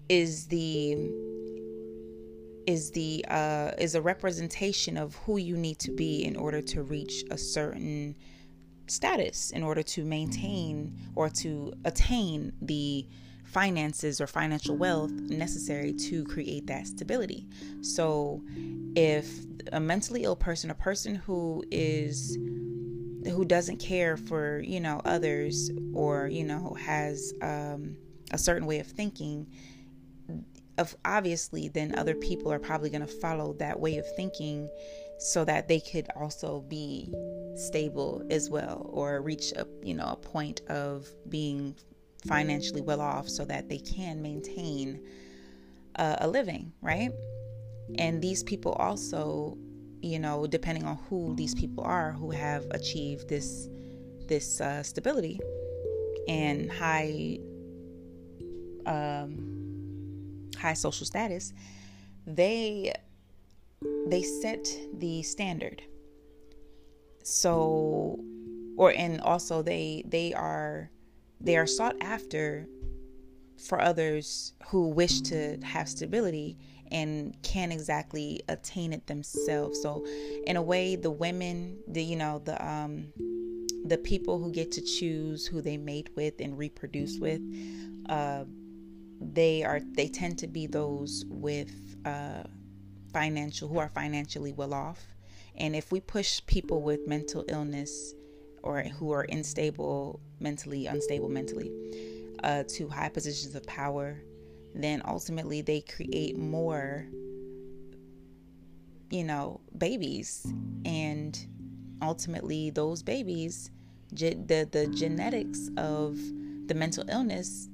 is 0.08 0.46
the 0.46 1.29
is 2.70 2.90
the 2.92 3.24
uh, 3.28 3.72
is 3.78 3.94
a 3.94 4.02
representation 4.02 4.96
of 4.96 5.14
who 5.24 5.36
you 5.36 5.56
need 5.56 5.78
to 5.80 5.90
be 5.90 6.24
in 6.24 6.36
order 6.36 6.62
to 6.62 6.82
reach 6.82 7.24
a 7.30 7.38
certain 7.38 8.14
status 8.86 9.50
in 9.50 9.62
order 9.62 9.82
to 9.82 10.04
maintain 10.04 10.92
or 11.14 11.28
to 11.28 11.72
attain 11.84 12.52
the 12.62 13.06
finances 13.44 14.20
or 14.20 14.26
financial 14.26 14.76
wealth 14.76 15.10
necessary 15.10 15.92
to 15.92 16.24
create 16.24 16.66
that 16.66 16.86
stability. 16.86 17.46
So 17.82 18.42
if 18.94 19.28
a 19.72 19.80
mentally 19.80 20.24
ill 20.24 20.36
person, 20.36 20.70
a 20.70 20.74
person 20.74 21.14
who 21.14 21.64
is 21.70 22.36
who 23.26 23.44
doesn't 23.44 23.78
care 23.78 24.16
for, 24.16 24.60
you 24.60 24.80
know, 24.80 25.02
others 25.04 25.70
or, 25.92 26.28
you 26.28 26.44
know, 26.44 26.74
has 26.80 27.34
um, 27.42 27.96
a 28.32 28.38
certain 28.38 28.66
way 28.66 28.78
of 28.78 28.86
thinking, 28.86 29.46
of 30.78 30.96
obviously 31.04 31.68
then 31.68 31.94
other 31.98 32.14
people 32.14 32.52
are 32.52 32.58
probably 32.58 32.90
going 32.90 33.06
to 33.06 33.06
follow 33.06 33.52
that 33.54 33.78
way 33.78 33.98
of 33.98 34.06
thinking 34.16 34.68
so 35.18 35.44
that 35.44 35.68
they 35.68 35.80
could 35.80 36.06
also 36.16 36.60
be 36.68 37.12
stable 37.54 38.22
as 38.30 38.48
well 38.48 38.86
or 38.90 39.20
reach 39.20 39.52
a 39.52 39.66
you 39.82 39.94
know 39.94 40.06
a 40.06 40.16
point 40.16 40.62
of 40.68 41.06
being 41.28 41.74
financially 42.26 42.80
well 42.80 43.00
off 43.00 43.28
so 43.28 43.44
that 43.44 43.68
they 43.68 43.78
can 43.78 44.22
maintain 44.22 45.00
a 45.96 46.26
living 46.26 46.72
right? 46.80 47.10
And 47.98 48.22
these 48.22 48.42
people 48.42 48.72
also 48.72 49.58
you 50.00 50.18
know 50.18 50.46
depending 50.46 50.84
on 50.84 50.96
who 51.08 51.34
these 51.34 51.54
people 51.54 51.84
are 51.84 52.12
who 52.12 52.30
have 52.30 52.66
achieved 52.70 53.28
this 53.28 53.68
this 54.28 54.60
uh, 54.60 54.82
stability 54.82 55.38
and 56.28 56.70
high 56.70 57.38
um, 58.86 59.49
high 60.60 60.74
social 60.74 61.06
status, 61.06 61.52
they 62.26 62.92
they 64.06 64.22
set 64.22 64.66
the 64.94 65.22
standard. 65.22 65.82
So 67.22 68.20
or 68.76 68.92
and 68.92 69.20
also 69.20 69.62
they 69.62 70.04
they 70.06 70.32
are 70.34 70.90
they 71.40 71.56
are 71.56 71.66
sought 71.66 71.96
after 72.00 72.66
for 73.58 73.80
others 73.80 74.54
who 74.68 74.88
wish 74.88 75.20
to 75.20 75.58
have 75.62 75.88
stability 75.88 76.56
and 76.90 77.36
can't 77.42 77.72
exactly 77.72 78.40
attain 78.48 78.92
it 78.92 79.06
themselves. 79.06 79.80
So 79.82 80.04
in 80.46 80.56
a 80.56 80.62
way 80.62 80.96
the 80.96 81.10
women, 81.10 81.78
the 81.86 82.02
you 82.02 82.16
know, 82.16 82.40
the 82.44 82.62
um 82.66 83.12
the 83.84 83.98
people 83.98 84.38
who 84.38 84.52
get 84.52 84.70
to 84.72 84.82
choose 84.82 85.46
who 85.46 85.62
they 85.62 85.76
mate 85.76 86.10
with 86.14 86.34
and 86.40 86.56
reproduce 86.58 87.18
with, 87.18 87.40
uh, 88.08 88.44
they 89.20 89.62
are 89.62 89.80
they 89.92 90.08
tend 90.08 90.38
to 90.38 90.46
be 90.46 90.66
those 90.66 91.24
with 91.28 91.96
uh, 92.04 92.42
financial 93.12 93.68
who 93.68 93.78
are 93.78 93.88
financially 93.88 94.52
well 94.52 94.74
off. 94.74 95.06
And 95.56 95.76
if 95.76 95.92
we 95.92 96.00
push 96.00 96.40
people 96.46 96.82
with 96.82 97.06
mental 97.06 97.44
illness 97.48 98.14
or 98.62 98.82
who 98.82 99.12
are 99.12 99.26
unstable 99.28 100.20
mentally 100.38 100.86
unstable 100.86 101.28
mentally 101.28 101.70
uh, 102.42 102.64
to 102.68 102.88
high 102.88 103.08
positions 103.08 103.54
of 103.54 103.66
power 103.66 104.22
then 104.74 105.02
ultimately 105.04 105.60
they 105.60 105.80
create 105.80 106.38
more 106.38 107.06
you 109.10 109.24
know 109.24 109.60
babies. 109.76 110.46
And 110.84 111.38
ultimately 112.00 112.70
those 112.70 113.02
babies 113.02 113.70
ge- 114.14 114.38
the 114.46 114.68
the 114.70 114.86
genetics 114.94 115.68
of 115.76 116.16
the 116.66 116.74
mental 116.74 117.04
illness 117.08 117.68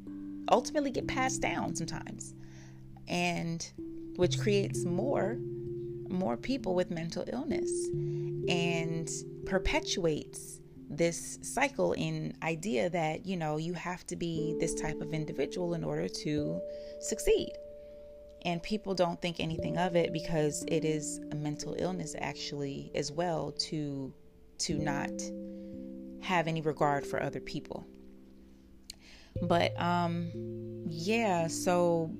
ultimately 0.50 0.90
get 0.90 1.06
passed 1.06 1.40
down 1.40 1.74
sometimes 1.74 2.34
and 3.08 3.72
which 4.16 4.38
creates 4.38 4.84
more 4.84 5.38
more 6.08 6.36
people 6.36 6.74
with 6.74 6.90
mental 6.90 7.24
illness 7.32 7.70
and 8.48 9.08
perpetuates 9.44 10.60
this 10.88 11.38
cycle 11.42 11.92
in 11.94 12.32
idea 12.42 12.88
that 12.90 13.26
you 13.26 13.36
know 13.36 13.56
you 13.56 13.74
have 13.74 14.06
to 14.06 14.16
be 14.16 14.56
this 14.60 14.74
type 14.74 15.00
of 15.00 15.12
individual 15.12 15.74
in 15.74 15.82
order 15.82 16.08
to 16.08 16.60
succeed. 17.00 17.52
And 18.44 18.62
people 18.62 18.94
don't 18.94 19.20
think 19.20 19.40
anything 19.40 19.76
of 19.76 19.96
it 19.96 20.12
because 20.12 20.64
it 20.68 20.84
is 20.84 21.20
a 21.32 21.34
mental 21.34 21.74
illness 21.78 22.14
actually 22.18 22.92
as 22.94 23.10
well 23.10 23.52
to 23.70 24.12
to 24.58 24.78
not 24.78 25.10
have 26.22 26.46
any 26.46 26.60
regard 26.60 27.04
for 27.04 27.22
other 27.22 27.40
people 27.40 27.84
but 29.42 29.78
um 29.80 30.30
yeah, 30.88 31.46
so 31.46 32.10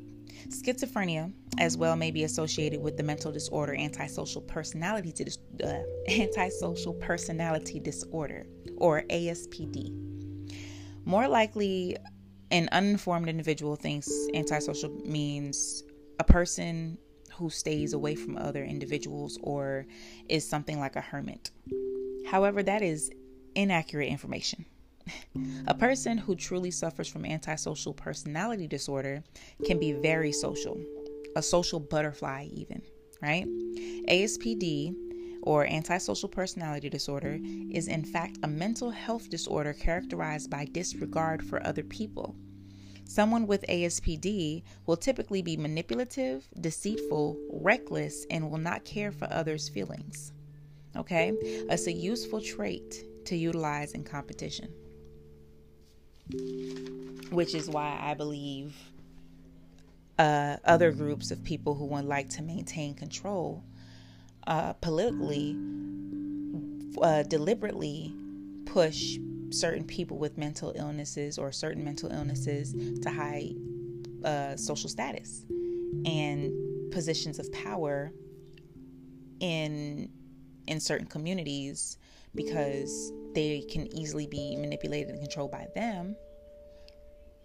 Schizophrenia, 0.48 1.32
as 1.58 1.76
well, 1.76 1.96
may 1.96 2.10
be 2.10 2.24
associated 2.24 2.80
with 2.80 2.96
the 2.96 3.02
mental 3.02 3.32
disorder 3.32 3.74
antisocial 3.74 4.42
personality 4.42 5.12
dis- 5.12 5.38
uh, 5.64 5.82
antisocial 6.08 6.94
personality 6.94 7.80
disorder, 7.80 8.46
or 8.76 9.02
ASPD. 9.02 9.92
More 11.04 11.28
likely, 11.28 11.96
an 12.50 12.68
uninformed 12.72 13.28
individual 13.28 13.76
thinks 13.76 14.10
antisocial 14.34 14.90
means 15.04 15.82
a 16.18 16.24
person 16.24 16.98
who 17.32 17.50
stays 17.50 17.92
away 17.92 18.14
from 18.14 18.36
other 18.36 18.64
individuals 18.64 19.38
or 19.42 19.86
is 20.28 20.48
something 20.48 20.80
like 20.80 20.96
a 20.96 21.00
hermit. 21.00 21.50
However, 22.26 22.62
that 22.62 22.82
is 22.82 23.10
inaccurate 23.54 24.08
information. 24.08 24.64
A 25.66 25.74
person 25.74 26.18
who 26.18 26.34
truly 26.34 26.70
suffers 26.70 27.08
from 27.08 27.24
antisocial 27.24 27.94
personality 27.94 28.66
disorder 28.66 29.22
can 29.64 29.78
be 29.78 29.92
very 29.92 30.32
social, 30.32 30.80
a 31.36 31.42
social 31.42 31.80
butterfly, 31.80 32.48
even, 32.52 32.82
right? 33.22 33.46
ASPD 34.08 34.94
or 35.42 35.64
antisocial 35.66 36.28
personality 36.28 36.90
disorder 36.90 37.38
is 37.70 37.88
in 37.88 38.04
fact 38.04 38.38
a 38.42 38.48
mental 38.48 38.90
health 38.90 39.30
disorder 39.30 39.72
characterized 39.72 40.50
by 40.50 40.64
disregard 40.64 41.44
for 41.44 41.64
other 41.64 41.84
people. 41.84 42.34
Someone 43.04 43.46
with 43.46 43.64
ASPD 43.68 44.64
will 44.86 44.96
typically 44.96 45.40
be 45.40 45.56
manipulative, 45.56 46.48
deceitful, 46.60 47.38
reckless, 47.52 48.26
and 48.30 48.50
will 48.50 48.58
not 48.58 48.84
care 48.84 49.12
for 49.12 49.28
others' 49.30 49.68
feelings. 49.68 50.32
Okay? 50.96 51.32
It's 51.40 51.86
a 51.86 51.92
useful 51.92 52.40
trait 52.40 53.04
to 53.26 53.36
utilize 53.36 53.92
in 53.92 54.02
competition. 54.02 54.72
Which 57.30 57.54
is 57.54 57.68
why 57.68 57.98
I 58.00 58.14
believe 58.14 58.74
uh, 60.18 60.56
other 60.64 60.92
groups 60.92 61.30
of 61.30 61.42
people 61.44 61.74
who 61.74 61.86
would 61.86 62.04
like 62.04 62.30
to 62.30 62.42
maintain 62.42 62.94
control 62.94 63.62
uh, 64.46 64.72
politically 64.74 65.56
uh, 67.02 67.22
deliberately 67.24 68.14
push 68.64 69.18
certain 69.50 69.84
people 69.84 70.18
with 70.18 70.38
mental 70.38 70.72
illnesses 70.76 71.38
or 71.38 71.52
certain 71.52 71.84
mental 71.84 72.10
illnesses 72.10 72.74
to 73.02 73.10
high 73.10 73.52
uh, 74.24 74.56
social 74.56 74.88
status 74.88 75.44
and 76.04 76.52
positions 76.90 77.38
of 77.38 77.50
power 77.52 78.12
in 79.40 80.10
in 80.66 80.80
certain 80.80 81.06
communities 81.06 81.98
because 82.34 83.12
they 83.36 83.60
can 83.70 83.86
easily 83.96 84.26
be 84.26 84.56
manipulated 84.56 85.10
and 85.10 85.20
controlled 85.20 85.52
by 85.52 85.68
them 85.76 86.16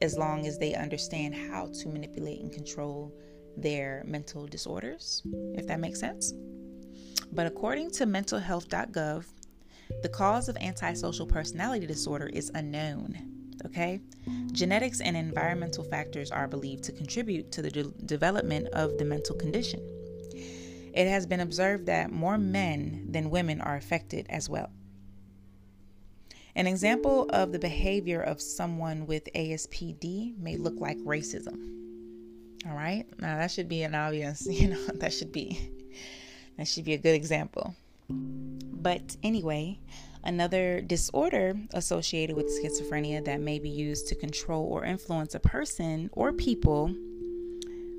as 0.01 0.17
long 0.17 0.47
as 0.47 0.57
they 0.57 0.73
understand 0.73 1.35
how 1.35 1.67
to 1.67 1.87
manipulate 1.87 2.41
and 2.41 2.51
control 2.51 3.13
their 3.57 4.01
mental 4.07 4.47
disorders 4.47 5.21
if 5.53 5.67
that 5.67 5.79
makes 5.79 5.99
sense 5.99 6.33
but 7.31 7.45
according 7.45 7.91
to 7.91 8.05
mentalhealth.gov 8.07 9.25
the 10.01 10.09
cause 10.09 10.49
of 10.49 10.57
antisocial 10.57 11.27
personality 11.27 11.85
disorder 11.85 12.27
is 12.27 12.51
unknown. 12.55 13.17
Okay? 13.65 13.99
Genetics 14.51 15.01
and 15.01 15.15
environmental 15.15 15.83
factors 15.83 16.31
are 16.31 16.47
believed 16.47 16.83
to 16.85 16.91
contribute 16.91 17.51
to 17.51 17.61
the 17.61 17.69
de- 17.69 17.91
development 18.05 18.67
of 18.69 18.97
the 18.97 19.05
mental 19.05 19.35
condition. 19.35 19.79
It 20.93 21.07
has 21.07 21.25
been 21.25 21.39
observed 21.39 21.85
that 21.85 22.11
more 22.11 22.37
men 22.37 23.07
than 23.09 23.29
women 23.29 23.61
are 23.61 23.75
affected 23.75 24.25
as 24.29 24.49
well. 24.49 24.71
An 26.55 26.67
example 26.67 27.29
of 27.29 27.51
the 27.51 27.59
behavior 27.59 28.21
of 28.21 28.41
someone 28.41 29.07
with 29.07 29.29
ASPD 29.33 30.37
may 30.37 30.57
look 30.57 30.75
like 30.79 30.97
racism. 30.99 31.71
All 32.67 32.75
right? 32.75 33.05
Now 33.19 33.37
that 33.37 33.51
should 33.51 33.69
be 33.69 33.83
an 33.83 33.95
obvious, 33.95 34.45
you 34.49 34.69
know, 34.69 34.85
that 34.95 35.13
should 35.13 35.31
be 35.31 35.71
that 36.57 36.67
should 36.67 36.85
be 36.85 36.93
a 36.93 36.97
good 36.97 37.15
example. 37.15 37.75
But 38.09 39.15
anyway, 39.23 39.79
another 40.23 40.81
disorder 40.81 41.55
associated 41.73 42.35
with 42.35 42.47
schizophrenia 42.47 43.23
that 43.25 43.39
may 43.39 43.59
be 43.59 43.69
used 43.69 44.07
to 44.09 44.15
control 44.15 44.65
or 44.65 44.83
influence 44.83 45.33
a 45.33 45.39
person 45.39 46.09
or 46.13 46.33
people 46.33 46.93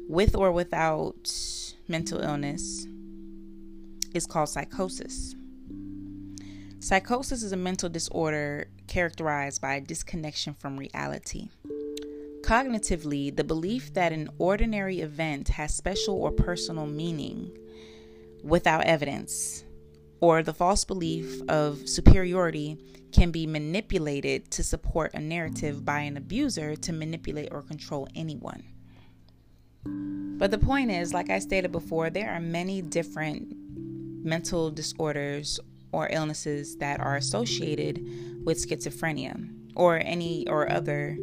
with 0.08 0.36
or 0.36 0.52
without 0.52 1.32
mental 1.88 2.20
illness 2.20 2.86
is 4.14 4.26
called 4.26 4.48
psychosis. 4.48 5.34
Psychosis 6.82 7.44
is 7.44 7.52
a 7.52 7.56
mental 7.56 7.88
disorder 7.88 8.66
characterized 8.88 9.62
by 9.62 9.74
a 9.74 9.80
disconnection 9.80 10.52
from 10.52 10.76
reality. 10.76 11.48
Cognitively, 12.40 13.34
the 13.34 13.44
belief 13.44 13.94
that 13.94 14.12
an 14.12 14.28
ordinary 14.38 14.98
event 14.98 15.50
has 15.50 15.72
special 15.72 16.16
or 16.16 16.32
personal 16.32 16.86
meaning 16.86 17.56
without 18.42 18.82
evidence 18.82 19.62
or 20.20 20.42
the 20.42 20.52
false 20.52 20.84
belief 20.84 21.40
of 21.48 21.88
superiority 21.88 22.76
can 23.12 23.30
be 23.30 23.46
manipulated 23.46 24.50
to 24.50 24.64
support 24.64 25.14
a 25.14 25.20
narrative 25.20 25.84
by 25.84 26.00
an 26.00 26.16
abuser 26.16 26.74
to 26.74 26.92
manipulate 26.92 27.52
or 27.52 27.62
control 27.62 28.08
anyone. 28.16 28.64
But 29.84 30.50
the 30.50 30.58
point 30.58 30.90
is, 30.90 31.14
like 31.14 31.30
I 31.30 31.38
stated 31.38 31.70
before, 31.70 32.10
there 32.10 32.32
are 32.32 32.40
many 32.40 32.82
different 32.82 33.54
mental 34.24 34.72
disorders 34.72 35.60
or 35.92 36.08
illnesses 36.10 36.76
that 36.78 37.00
are 37.00 37.16
associated 37.16 38.06
with 38.44 38.58
schizophrenia 38.58 39.48
or 39.76 39.98
any 39.98 40.48
or 40.48 40.70
other 40.70 41.16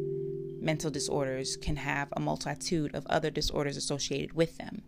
mental 0.62 0.91
disorders 0.91 1.58
can 1.58 1.75
have 1.75 2.10
a 2.13 2.19
multitude 2.19 2.93
of 2.93 3.05
other 3.08 3.29
disorders 3.29 3.77
associated 3.77 4.34
with 4.34 4.58
them. 4.58 4.82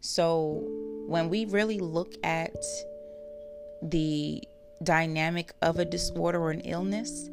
So 0.00 0.62
when 1.06 1.28
we 1.28 1.46
really 1.46 1.78
look 1.78 2.14
at 2.22 2.56
the 3.82 4.42
dynamic 4.82 5.52
of 5.62 5.78
a 5.78 5.84
disorder 5.84 6.40
or 6.40 6.50
an 6.50 6.60
illness 6.60 7.28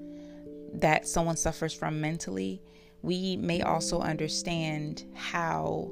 that 0.73 1.07
someone 1.07 1.35
suffers 1.35 1.73
from 1.73 1.99
mentally, 1.99 2.61
we 3.01 3.35
may 3.37 3.61
also 3.61 3.99
understand 3.99 5.03
how 5.15 5.91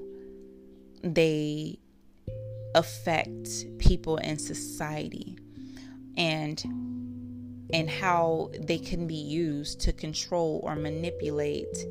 they 1.03 1.79
affect 2.75 3.65
people 3.79 4.17
in 4.17 4.37
society 4.37 5.37
and 6.19 6.63
and 7.71 7.89
how 7.89 8.51
they 8.59 8.77
can 8.77 9.07
be 9.07 9.15
used 9.15 9.79
to 9.79 9.93
control 9.93 10.59
or 10.63 10.75
manipulate 10.75 11.85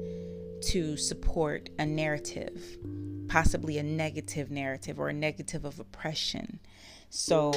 to 0.61 0.97
support 0.97 1.69
a 1.79 1.87
narrative 1.87 2.79
possibly 3.29 3.79
a 3.79 3.83
negative 3.83 4.51
narrative 4.51 4.99
or 4.99 5.09
a 5.09 5.13
negative 5.13 5.65
of 5.65 5.79
oppression. 5.79 6.59
So 7.11 7.53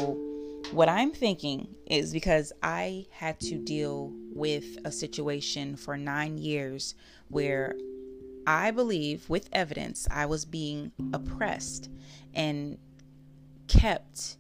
what 0.72 0.90
I'm 0.90 1.12
thinking 1.12 1.76
is 1.88 2.14
because 2.14 2.54
I 2.62 3.08
had 3.12 3.40
to 3.42 3.58
deal 3.58 4.14
with 4.34 4.78
a 4.86 4.92
situation 4.92 5.76
for 5.76 5.98
nine 5.98 6.38
years 6.38 6.96
where 7.30 7.76
I 8.46 8.72
believe, 8.72 9.30
with 9.30 9.50
evidence, 9.52 10.08
I 10.10 10.26
was 10.26 10.46
being 10.46 10.92
oppressed 11.14 11.90
and 12.34 12.78
kept 13.68 14.38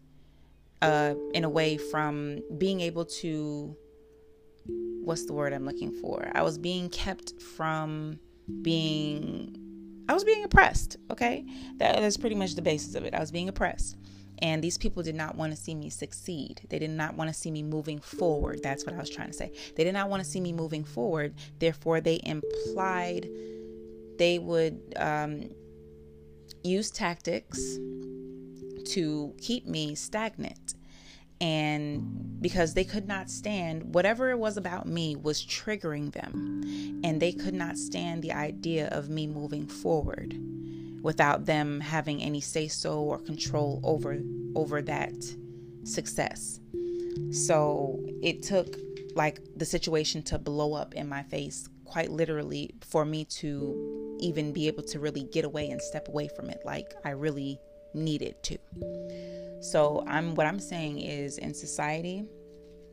uh, 0.81 1.15
in 1.33 1.43
a 1.43 1.49
way 1.49 1.77
from 1.77 2.41
being 2.57 2.81
able 2.81 3.05
to. 3.05 3.75
What's 5.03 5.25
the 5.25 5.33
word 5.33 5.53
I'm 5.53 5.65
looking 5.65 5.91
for? 5.91 6.31
I 6.35 6.43
was 6.43 6.57
being 6.57 6.89
kept 6.89 7.41
from 7.41 8.19
being. 8.61 9.57
I 10.07 10.13
was 10.13 10.23
being 10.23 10.43
oppressed, 10.43 10.97
okay? 11.09 11.45
That 11.77 12.01
is 12.03 12.17
pretty 12.17 12.35
much 12.35 12.55
the 12.55 12.61
basis 12.61 12.95
of 12.95 13.05
it. 13.05 13.13
I 13.13 13.19
was 13.19 13.31
being 13.31 13.49
oppressed. 13.49 13.97
And 14.39 14.63
these 14.63 14.77
people 14.77 15.03
did 15.03 15.15
not 15.15 15.35
want 15.35 15.51
to 15.53 15.57
see 15.57 15.75
me 15.75 15.89
succeed. 15.89 16.61
They 16.69 16.79
did 16.79 16.89
not 16.89 17.15
want 17.15 17.29
to 17.29 17.33
see 17.33 17.51
me 17.51 17.61
moving 17.61 17.99
forward. 17.99 18.61
That's 18.63 18.85
what 18.85 18.95
I 18.95 18.97
was 18.97 19.09
trying 19.09 19.27
to 19.27 19.33
say. 19.33 19.51
They 19.75 19.83
did 19.83 19.93
not 19.93 20.09
want 20.09 20.23
to 20.23 20.29
see 20.29 20.41
me 20.41 20.51
moving 20.51 20.83
forward. 20.83 21.35
Therefore, 21.59 22.01
they 22.01 22.19
implied 22.23 23.29
they 24.17 24.39
would 24.39 24.81
um, 24.97 25.49
use 26.63 26.91
tactics 26.91 27.77
to 28.87 29.33
keep 29.39 29.67
me 29.67 29.95
stagnant. 29.95 30.75
And 31.39 32.39
because 32.39 32.75
they 32.75 32.83
could 32.83 33.07
not 33.07 33.29
stand 33.29 33.95
whatever 33.95 34.29
it 34.29 34.37
was 34.37 34.57
about 34.57 34.87
me 34.87 35.15
was 35.15 35.43
triggering 35.43 36.11
them, 36.11 36.61
and 37.03 37.19
they 37.19 37.31
could 37.31 37.55
not 37.55 37.77
stand 37.77 38.21
the 38.21 38.31
idea 38.31 38.89
of 38.89 39.09
me 39.09 39.25
moving 39.25 39.65
forward 39.65 40.35
without 41.01 41.45
them 41.45 41.79
having 41.79 42.21
any 42.21 42.41
say 42.41 42.67
so 42.67 42.99
or 42.99 43.17
control 43.17 43.79
over 43.83 44.19
over 44.55 44.83
that 44.83 45.15
success. 45.83 46.59
So 47.31 47.99
it 48.21 48.43
took 48.43 48.75
like 49.15 49.39
the 49.55 49.65
situation 49.65 50.21
to 50.23 50.37
blow 50.37 50.73
up 50.73 50.93
in 50.93 51.09
my 51.09 51.23
face 51.23 51.67
quite 51.85 52.09
literally 52.09 52.73
for 52.81 53.03
me 53.03 53.25
to 53.25 54.17
even 54.21 54.53
be 54.53 54.67
able 54.67 54.83
to 54.83 54.99
really 54.99 55.23
get 55.23 55.43
away 55.43 55.69
and 55.69 55.81
step 55.81 56.07
away 56.07 56.29
from 56.29 56.49
it 56.49 56.61
like 56.63 56.93
I 57.03 57.09
really 57.09 57.59
needed 57.93 58.41
to. 58.43 58.57
So 59.61 60.03
I'm 60.07 60.35
what 60.35 60.47
I'm 60.47 60.59
saying 60.59 60.99
is 60.99 61.37
in 61.37 61.53
society 61.53 62.25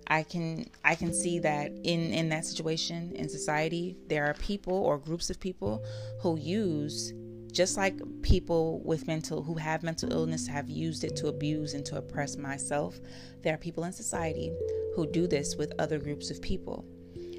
I 0.09 0.23
can 0.23 0.67
I 0.85 0.95
can 0.95 1.13
see 1.13 1.39
that 1.41 1.71
in 1.71 2.13
in 2.13 2.29
that 2.31 2.45
situation 2.45 3.13
in 3.15 3.29
society 3.29 3.97
there 4.07 4.27
are 4.27 4.35
people 4.35 4.75
or 4.75 4.99
groups 4.99 5.31
of 5.31 5.39
people 5.39 5.85
who 6.21 6.39
use 6.39 7.13
just 7.53 7.77
like 7.77 7.99
people 8.23 8.81
with 8.85 9.07
mental 9.07 9.43
who 9.43 9.55
have 9.55 9.83
mental 9.83 10.13
illness 10.13 10.47
have 10.47 10.69
used 10.69 11.05
it 11.05 11.17
to 11.17 11.29
abuse 11.29 11.75
and 11.75 11.85
to 11.87 11.97
oppress 11.97 12.37
myself, 12.37 13.01
there 13.43 13.55
are 13.55 13.59
people 13.59 13.85
in 13.85 13.93
society 13.93 14.53
who 14.95 15.07
do 15.07 15.27
this 15.27 15.57
with 15.57 15.73
other 15.79 15.99
groups 15.99 16.31
of 16.31 16.41
people, 16.43 16.85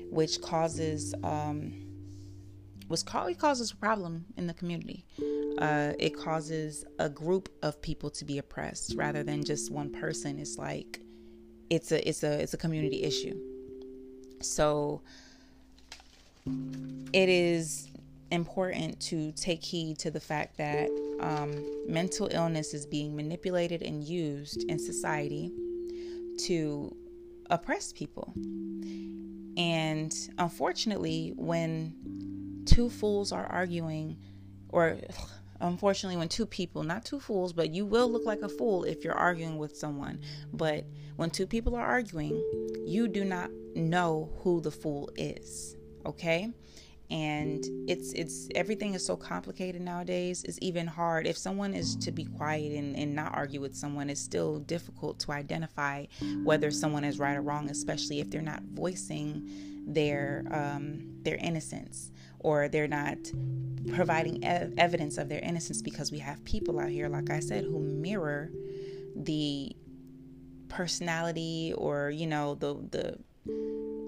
which 0.10 0.41
causes 0.41 1.13
um, 1.24 1.74
was 2.89 3.04
it 3.04 3.38
causes 3.38 3.71
a 3.71 3.75
problem 3.75 4.25
in 4.36 4.47
the 4.47 4.54
community. 4.54 5.06
Uh, 5.60 5.93
it 5.99 6.17
causes 6.17 6.86
a 6.97 7.08
group 7.08 7.49
of 7.62 7.82
people 7.82 8.10
to 8.10 8.25
be 8.25 8.39
oppressed 8.39 8.95
rather 8.95 9.23
than 9.23 9.43
just 9.43 9.71
one 9.71 9.91
person. 9.91 10.39
It's 10.39 10.58
like 10.58 10.99
it's 11.69 11.91
a 11.91 12.08
it's 12.08 12.23
a 12.23 12.41
it's 12.41 12.54
a 12.54 12.58
community 12.58 13.04
issue. 13.04 13.39
So 14.41 15.02
it 17.13 17.30
is 17.30 17.89
important 18.32 18.99
to 19.02 19.32
take 19.34 19.63
heed 19.63 19.99
to 19.99 20.12
the 20.12 20.19
fact 20.19 20.58
that 20.58 20.89
um, 21.19 21.63
mental 21.88 22.28
illness 22.32 22.73
is 22.73 22.86
being 22.86 23.15
manipulated 23.15 23.82
and 23.82 24.04
used 24.04 24.63
in 24.63 24.80
society 24.80 25.52
to 26.45 26.95
oppress 27.49 27.91
people. 27.91 28.34
And 29.58 30.15
unfortunately, 30.38 31.34
when 31.36 31.93
two 32.70 32.90
fools 32.90 33.32
are 33.32 33.46
arguing, 33.46 34.18
or 34.70 34.98
unfortunately, 35.62 36.18
when 36.18 36.30
two 36.30 36.46
people, 36.46 36.84
not 36.84 37.06
two 37.06 37.20
fools, 37.20 37.54
but 37.54 37.72
you 37.72 37.86
will 37.86 38.10
look 38.10 38.26
like 38.26 38.42
a 38.42 38.50
fool 38.50 38.84
if 38.84 39.04
you're 39.04 39.14
arguing 39.14 39.58
with 39.58 39.76
someone. 39.76 40.20
But 40.54 40.86
when 41.16 41.30
two 41.30 41.48
people 41.48 41.76
are 41.76 41.86
arguing, 41.86 42.42
you 42.86 43.08
do 43.08 43.26
not 43.26 43.50
know 43.76 44.32
who 44.44 44.62
the 44.62 44.72
fool 44.72 45.10
is. 45.16 45.76
Okay? 46.06 46.52
and 47.12 47.66
it's 47.88 48.14
it's 48.14 48.48
everything 48.54 48.94
is 48.94 49.04
so 49.04 49.16
complicated 49.16 49.82
nowadays 49.82 50.44
it's 50.44 50.60
even 50.62 50.86
hard 50.86 51.26
if 51.26 51.36
someone 51.36 51.74
is 51.74 51.96
to 51.96 52.12
be 52.12 52.26
quiet 52.26 52.72
and, 52.74 52.96
and 52.96 53.16
not 53.16 53.34
argue 53.36 53.60
with 53.60 53.76
someone 53.76 54.10
it's 54.10 54.22
still 54.22 54.60
difficult 54.60 55.18
to 55.20 55.32
identify 55.32 56.06
whether 56.44 56.70
someone 56.70 57.04
is 57.04 57.18
right 57.18 57.36
or 57.36 57.42
wrong 57.42 57.70
especially 57.70 58.20
if 58.20 58.30
they're 58.30 58.42
not 58.42 58.62
voicing 58.74 59.50
their 59.88 60.46
um, 60.52 61.02
their 61.24 61.38
innocence 61.38 62.12
or 62.39 62.67
they're 62.67 62.88
not 62.88 63.17
providing 63.93 64.43
ev- 64.43 64.73
evidence 64.78 65.17
of 65.17 65.30
their 65.30 65.39
innocence 65.39 65.82
because 65.82 66.12
we 66.12 66.19
have 66.19 66.43
people 66.43 66.80
out 66.80 66.89
here 66.89 67.08
like 67.10 67.30
i 67.30 67.39
said 67.39 67.63
who 67.63 67.80
mirror 67.80 68.52
the 69.15 69.75
personality 70.67 71.73
or 71.78 72.10
you 72.10 72.28
know 72.28 72.56
the 72.56 72.75
the 72.91 73.17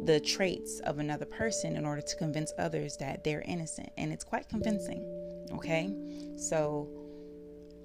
the 0.04 0.20
traits 0.20 0.80
of 0.82 1.00
another 1.00 1.26
person 1.26 1.76
in 1.76 1.86
order 1.86 2.02
to 2.02 2.16
convince 2.16 2.52
others 2.58 2.98
that 2.98 3.24
they're 3.24 3.42
innocent. 3.42 3.90
And 3.98 4.12
it's 4.12 4.24
quite 4.24 4.50
convincing. 4.50 5.04
Okay. 5.54 5.94
So 6.38 6.90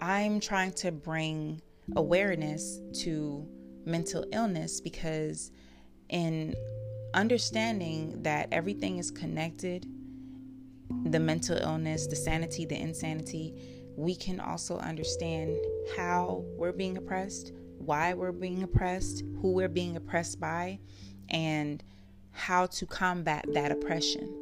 I'm 0.00 0.40
trying 0.40 0.72
to 0.72 0.92
bring 0.92 1.60
awareness 1.94 2.80
to 3.02 3.46
mental 3.84 4.24
illness 4.32 4.80
because 4.80 5.50
in 6.08 6.54
understanding 7.14 8.22
that 8.22 8.48
everything 8.50 8.98
is 8.98 9.10
connected 9.10 9.86
the 11.04 11.20
mental 11.20 11.56
illness, 11.56 12.06
the 12.06 12.16
sanity, 12.16 12.64
the 12.64 12.80
insanity 12.80 13.54
we 13.96 14.14
can 14.14 14.40
also 14.40 14.76
understand 14.78 15.56
how 15.96 16.44
we're 16.56 16.72
being 16.72 16.98
oppressed, 16.98 17.52
why 17.78 18.12
we're 18.12 18.32
being 18.32 18.62
oppressed, 18.62 19.24
who 19.40 19.52
we're 19.52 19.68
being 19.68 19.96
oppressed 19.96 20.38
by, 20.38 20.78
and 21.30 21.82
how 22.30 22.66
to 22.66 22.84
combat 22.84 23.44
that 23.54 23.72
oppression. 23.72 24.34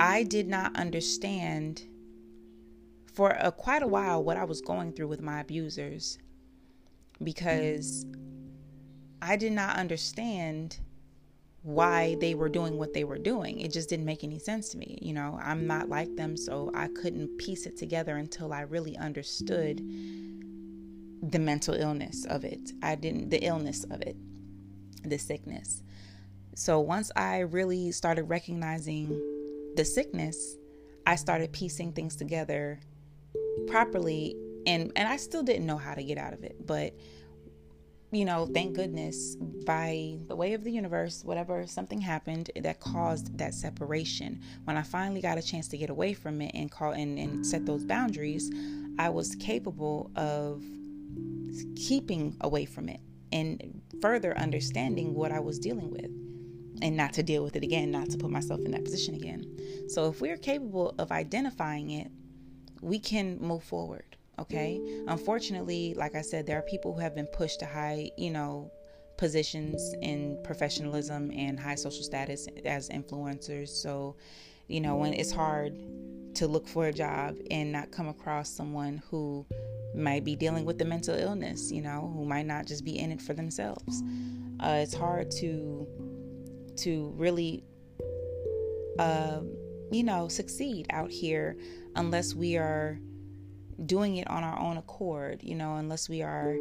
I 0.00 0.24
did 0.24 0.48
not 0.48 0.74
understand 0.76 1.84
for 3.12 3.30
a, 3.30 3.52
quite 3.52 3.84
a 3.84 3.86
while 3.86 4.24
what 4.24 4.36
I 4.36 4.44
was 4.44 4.60
going 4.60 4.92
through 4.92 5.06
with 5.06 5.22
my 5.22 5.40
abusers 5.40 6.18
because 7.22 8.04
I 9.22 9.36
did 9.36 9.52
not 9.52 9.76
understand 9.76 10.80
why 11.64 12.14
they 12.20 12.34
were 12.34 12.48
doing 12.48 12.78
what 12.78 12.92
they 12.92 13.04
were 13.04 13.18
doing. 13.18 13.58
It 13.60 13.72
just 13.72 13.88
didn't 13.88 14.04
make 14.04 14.22
any 14.22 14.38
sense 14.38 14.68
to 14.70 14.78
me. 14.78 14.98
You 15.02 15.14
know, 15.14 15.40
I'm 15.42 15.66
not 15.66 15.88
like 15.88 16.14
them, 16.14 16.36
so 16.36 16.70
I 16.74 16.88
couldn't 16.88 17.38
piece 17.38 17.66
it 17.66 17.76
together 17.76 18.16
until 18.16 18.52
I 18.52 18.60
really 18.60 18.96
understood 18.96 19.78
the 21.22 21.38
mental 21.38 21.74
illness 21.74 22.26
of 22.26 22.44
it. 22.44 22.72
I 22.82 22.94
didn't, 22.94 23.30
the 23.30 23.38
illness 23.38 23.84
of 23.84 24.02
it 24.02 24.16
the 25.04 25.18
sickness. 25.18 25.82
So 26.54 26.80
once 26.80 27.10
I 27.16 27.40
really 27.40 27.92
started 27.92 28.24
recognizing 28.24 29.08
the 29.76 29.84
sickness, 29.84 30.56
I 31.06 31.16
started 31.16 31.52
piecing 31.52 31.92
things 31.92 32.16
together 32.16 32.80
properly 33.66 34.36
and 34.66 34.90
and 34.96 35.06
I 35.06 35.16
still 35.16 35.42
didn't 35.42 35.66
know 35.66 35.76
how 35.76 35.94
to 35.94 36.02
get 36.02 36.16
out 36.16 36.32
of 36.32 36.42
it, 36.42 36.66
but 36.66 36.94
you 38.14 38.24
know, 38.24 38.46
thank 38.46 38.74
goodness 38.74 39.36
by 39.66 40.18
the 40.28 40.36
way 40.36 40.54
of 40.54 40.64
the 40.64 40.70
universe, 40.70 41.22
whatever 41.24 41.66
something 41.66 42.00
happened 42.00 42.50
that 42.56 42.80
caused 42.80 43.36
that 43.38 43.54
separation. 43.54 44.40
When 44.64 44.76
I 44.76 44.82
finally 44.82 45.20
got 45.20 45.38
a 45.38 45.42
chance 45.42 45.68
to 45.68 45.78
get 45.78 45.90
away 45.90 46.14
from 46.14 46.40
it 46.40 46.52
and 46.54 46.70
call 46.70 46.92
and, 46.92 47.18
and 47.18 47.46
set 47.46 47.66
those 47.66 47.84
boundaries, 47.84 48.50
I 48.98 49.08
was 49.08 49.34
capable 49.36 50.10
of 50.16 50.62
keeping 51.76 52.36
away 52.40 52.64
from 52.64 52.88
it 52.88 53.00
and 53.32 53.80
further 54.00 54.36
understanding 54.36 55.14
what 55.14 55.32
I 55.32 55.40
was 55.40 55.58
dealing 55.58 55.90
with 55.90 56.10
and 56.82 56.96
not 56.96 57.12
to 57.14 57.22
deal 57.22 57.42
with 57.42 57.56
it 57.56 57.64
again, 57.64 57.90
not 57.90 58.10
to 58.10 58.18
put 58.18 58.30
myself 58.30 58.60
in 58.60 58.72
that 58.72 58.84
position 58.84 59.14
again. 59.14 59.88
So 59.88 60.08
if 60.08 60.20
we're 60.20 60.36
capable 60.36 60.94
of 60.98 61.10
identifying 61.10 61.90
it, 61.90 62.10
we 62.80 62.98
can 62.98 63.38
move 63.40 63.64
forward. 63.64 64.16
Okay. 64.38 64.80
Unfortunately, 65.06 65.94
like 65.94 66.14
I 66.14 66.22
said, 66.22 66.46
there 66.46 66.58
are 66.58 66.62
people 66.62 66.92
who 66.92 67.00
have 67.00 67.14
been 67.14 67.26
pushed 67.26 67.60
to 67.60 67.66
high, 67.66 68.10
you 68.16 68.30
know, 68.30 68.70
positions 69.16 69.94
in 70.02 70.38
professionalism 70.42 71.30
and 71.30 71.58
high 71.58 71.76
social 71.76 72.02
status 72.02 72.48
as 72.64 72.88
influencers. 72.88 73.68
So, 73.68 74.16
you 74.66 74.80
know, 74.80 74.96
when 74.96 75.14
it's 75.14 75.30
hard 75.30 75.76
to 76.34 76.48
look 76.48 76.66
for 76.66 76.86
a 76.86 76.92
job 76.92 77.36
and 77.50 77.70
not 77.70 77.92
come 77.92 78.08
across 78.08 78.50
someone 78.50 79.02
who 79.08 79.46
might 79.94 80.24
be 80.24 80.34
dealing 80.34 80.64
with 80.64 80.78
the 80.78 80.84
mental 80.84 81.14
illness, 81.14 81.70
you 81.70 81.80
know, 81.80 82.12
who 82.14 82.24
might 82.24 82.46
not 82.46 82.66
just 82.66 82.84
be 82.84 82.98
in 82.98 83.12
it 83.12 83.22
for 83.22 83.34
themselves. 83.34 84.02
Uh, 84.60 84.80
it's 84.82 84.94
hard 84.94 85.30
to 85.30 85.86
to 86.76 87.12
really, 87.16 87.62
uh, 88.98 89.40
you 89.92 90.02
know, 90.02 90.26
succeed 90.26 90.86
out 90.90 91.10
here 91.10 91.56
unless 91.94 92.34
we 92.34 92.56
are 92.56 92.98
doing 93.86 94.16
it 94.16 94.28
on 94.28 94.44
our 94.44 94.58
own 94.58 94.76
accord. 94.76 95.42
You 95.42 95.54
know, 95.54 95.76
unless 95.76 96.08
we 96.08 96.22
are 96.22 96.56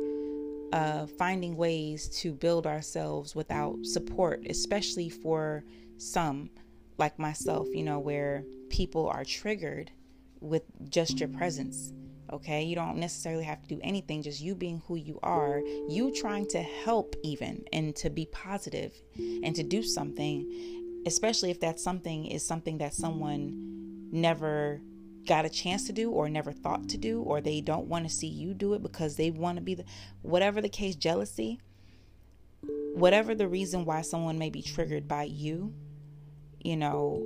uh, 0.71 1.05
finding 1.05 1.55
ways 1.55 2.09
to 2.21 2.33
build 2.33 2.67
ourselves 2.67 3.35
without 3.35 3.85
support, 3.85 4.45
especially 4.49 5.09
for 5.09 5.63
some 5.97 6.49
like 6.97 7.17
myself. 7.19 7.67
You 7.71 7.83
know, 7.83 7.99
where 7.99 8.43
people 8.69 9.07
are 9.07 9.23
triggered 9.23 9.91
with 10.41 10.63
just 10.89 11.19
your 11.19 11.29
presence 11.29 11.93
okay? 12.33 12.63
You 12.63 12.75
don't 12.75 12.97
necessarily 12.97 13.43
have 13.43 13.61
to 13.61 13.75
do 13.75 13.79
anything, 13.83 14.23
just 14.23 14.41
you 14.41 14.55
being 14.55 14.81
who 14.87 14.95
you 14.95 15.19
are, 15.23 15.61
you 15.87 16.11
trying 16.13 16.47
to 16.49 16.61
help 16.61 17.15
even 17.23 17.63
and 17.71 17.95
to 17.97 18.09
be 18.09 18.25
positive 18.25 18.93
and 19.15 19.55
to 19.55 19.63
do 19.63 19.83
something, 19.83 21.03
especially 21.05 21.51
if 21.51 21.59
that 21.61 21.79
something 21.79 22.25
is 22.25 22.45
something 22.45 22.79
that 22.79 22.93
someone 22.93 24.09
never 24.11 24.81
got 25.27 25.45
a 25.45 25.49
chance 25.49 25.85
to 25.85 25.93
do 25.93 26.11
or 26.11 26.29
never 26.29 26.51
thought 26.51 26.89
to 26.89 26.97
do 26.97 27.21
or 27.21 27.41
they 27.41 27.61
don't 27.61 27.87
want 27.87 28.07
to 28.07 28.13
see 28.13 28.27
you 28.27 28.53
do 28.53 28.73
it 28.73 28.81
because 28.81 29.15
they 29.15 29.31
want 29.31 29.57
to 29.57 29.63
be 29.63 29.75
the 29.75 29.85
whatever 30.21 30.61
the 30.61 30.69
case 30.69 30.95
jealousy 30.95 31.59
whatever 32.93 33.33
the 33.33 33.47
reason 33.47 33.85
why 33.85 34.01
someone 34.01 34.37
may 34.37 34.49
be 34.49 34.61
triggered 34.61 35.07
by 35.07 35.23
you 35.23 35.73
you 36.61 36.75
know 36.75 37.21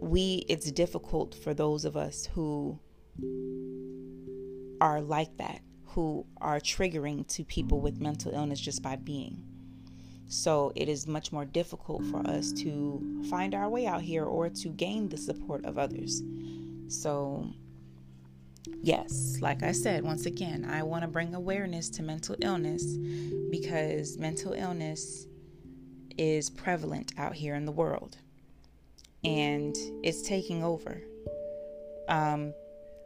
we 0.00 0.44
it's 0.48 0.70
difficult 0.72 1.34
for 1.34 1.54
those 1.54 1.84
of 1.84 1.96
us 1.96 2.28
who 2.34 2.78
are 4.80 5.00
like 5.00 5.36
that, 5.38 5.60
who 5.86 6.26
are 6.40 6.60
triggering 6.60 7.26
to 7.28 7.44
people 7.44 7.80
with 7.80 8.00
mental 8.00 8.32
illness 8.32 8.60
just 8.60 8.82
by 8.82 8.96
being. 8.96 9.42
So 10.28 10.72
it 10.76 10.88
is 10.88 11.06
much 11.06 11.32
more 11.32 11.46
difficult 11.46 12.04
for 12.06 12.26
us 12.26 12.52
to 12.52 13.24
find 13.30 13.54
our 13.54 13.68
way 13.68 13.86
out 13.86 14.02
here 14.02 14.24
or 14.24 14.50
to 14.50 14.68
gain 14.68 15.08
the 15.08 15.16
support 15.16 15.64
of 15.64 15.78
others. 15.78 16.22
So, 16.88 17.48
yes, 18.82 19.38
like 19.40 19.62
I 19.62 19.72
said, 19.72 20.04
once 20.04 20.26
again, 20.26 20.66
I 20.70 20.82
want 20.82 21.02
to 21.02 21.08
bring 21.08 21.34
awareness 21.34 21.88
to 21.90 22.02
mental 22.02 22.36
illness 22.42 22.84
because 23.50 24.18
mental 24.18 24.52
illness 24.52 25.26
is 26.18 26.50
prevalent 26.50 27.12
out 27.16 27.34
here 27.34 27.54
in 27.54 27.64
the 27.64 27.72
world 27.72 28.18
and 29.24 29.74
it's 30.02 30.22
taking 30.22 30.62
over. 30.62 31.00
Um, 32.08 32.52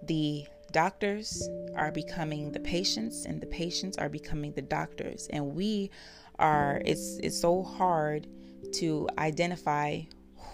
the 0.04 0.46
doctors 0.72 1.48
are 1.76 1.92
becoming 1.92 2.50
the 2.50 2.60
patients 2.60 3.26
and 3.26 3.40
the 3.40 3.46
patients 3.46 3.98
are 3.98 4.08
becoming 4.08 4.52
the 4.52 4.62
doctors 4.62 5.28
and 5.30 5.54
we 5.54 5.90
are 6.38 6.80
it's 6.84 7.18
it's 7.22 7.40
so 7.40 7.62
hard 7.62 8.26
to 8.72 9.08
identify 9.18 10.00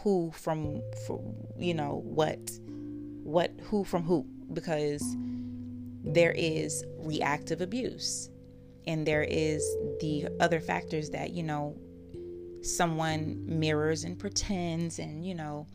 who 0.03 0.31
from, 0.33 0.83
from 1.07 1.21
you 1.59 1.75
know 1.75 2.03
what 2.05 2.39
what 3.23 3.53
who 3.65 3.85
from 3.85 4.03
who 4.03 4.25
because 4.53 5.03
there 6.05 6.33
is 6.33 6.85
reactive 6.99 7.61
abuse 7.61 8.31
and 8.87 9.07
there 9.07 9.23
is 9.23 9.63
the 10.01 10.29
other 10.41 10.61
factors 10.61 11.11
that 11.11 11.31
you 11.33 11.43
know 11.43 11.77
someone 12.63 13.43
mirrors 13.47 14.05
and 14.05 14.19
pretends 14.19 14.99
and 14.99 15.27
you 15.27 15.35
know 15.35 15.67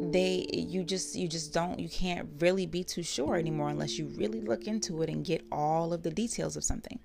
they 0.00 0.46
you 0.52 0.84
just 0.84 1.14
you 1.16 1.28
just 1.28 1.52
don't 1.52 1.78
you 1.78 1.88
can't 1.88 2.28
really 2.40 2.66
be 2.66 2.82
too 2.82 3.02
sure 3.02 3.36
anymore 3.36 3.68
unless 3.68 3.98
you 3.98 4.06
really 4.16 4.40
look 4.40 4.66
into 4.66 5.02
it 5.02 5.10
and 5.10 5.24
get 5.24 5.44
all 5.50 5.92
of 5.92 6.02
the 6.02 6.10
details 6.10 6.56
of 6.56 6.64
something 6.64 6.98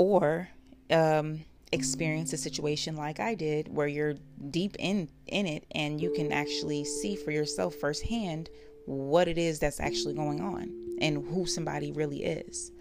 or 0.00 0.48
um, 0.90 1.44
experience 1.72 2.32
a 2.32 2.36
situation 2.38 2.96
like 2.96 3.20
I 3.20 3.34
did 3.34 3.68
where 3.68 3.86
you're 3.86 4.14
deep 4.50 4.76
in 4.78 5.10
in 5.26 5.46
it 5.46 5.66
and 5.72 6.00
you 6.00 6.10
can 6.14 6.32
actually 6.32 6.86
see 6.86 7.14
for 7.14 7.32
yourself 7.32 7.74
firsthand 7.74 8.48
what 8.86 9.28
it 9.28 9.36
is 9.36 9.58
that's 9.58 9.78
actually 9.78 10.14
going 10.14 10.40
on 10.40 10.72
and 11.02 11.22
who 11.28 11.44
somebody 11.44 11.92
really 11.92 12.24
is. 12.24 12.72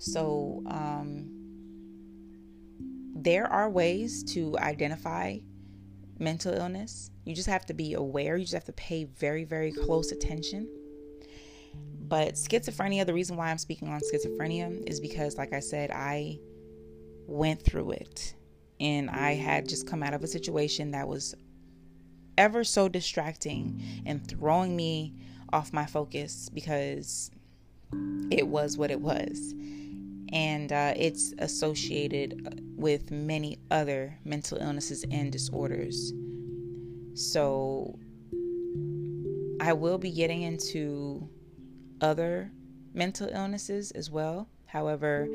So 0.00 0.64
um, 0.66 1.30
there 3.14 3.46
are 3.46 3.70
ways 3.70 4.24
to 4.34 4.58
identify 4.58 5.38
mental 6.18 6.52
illness. 6.52 7.12
You 7.24 7.36
just 7.36 7.48
have 7.48 7.66
to 7.66 7.74
be 7.74 7.94
aware. 7.94 8.36
You 8.36 8.42
just 8.42 8.54
have 8.54 8.64
to 8.64 8.72
pay 8.72 9.04
very 9.04 9.44
very 9.44 9.70
close 9.70 10.10
attention. 10.10 10.68
But 12.02 12.34
schizophrenia, 12.34 13.06
the 13.06 13.14
reason 13.14 13.36
why 13.36 13.50
I'm 13.50 13.58
speaking 13.58 13.88
on 13.88 14.00
schizophrenia 14.00 14.88
is 14.88 15.00
because 15.00 15.38
like 15.38 15.52
I 15.52 15.60
said, 15.60 15.90
I 15.90 16.38
went 17.26 17.62
through 17.62 17.92
it. 17.92 18.34
And 18.80 19.08
I 19.10 19.34
had 19.34 19.68
just 19.68 19.86
come 19.86 20.02
out 20.02 20.12
of 20.12 20.24
a 20.24 20.26
situation 20.26 20.90
that 20.90 21.06
was 21.06 21.34
ever 22.36 22.64
so 22.64 22.88
distracting 22.88 23.80
and 24.04 24.26
throwing 24.26 24.74
me 24.74 25.14
off 25.52 25.72
my 25.72 25.86
focus 25.86 26.48
because 26.48 27.30
it 28.30 28.46
was 28.46 28.76
what 28.76 28.90
it 28.90 29.00
was. 29.00 29.54
And 30.32 30.72
uh, 30.72 30.94
it's 30.96 31.34
associated 31.38 32.62
with 32.76 33.10
many 33.10 33.58
other 33.70 34.18
mental 34.24 34.58
illnesses 34.58 35.04
and 35.10 35.30
disorders. 35.30 36.12
So 37.14 37.98
I 39.60 39.74
will 39.74 39.98
be 39.98 40.10
getting 40.10 40.42
into 40.42 41.28
other 42.02 42.50
mental 42.92 43.28
illnesses 43.32 43.90
as 43.92 44.10
well. 44.10 44.48
However, 44.66 45.28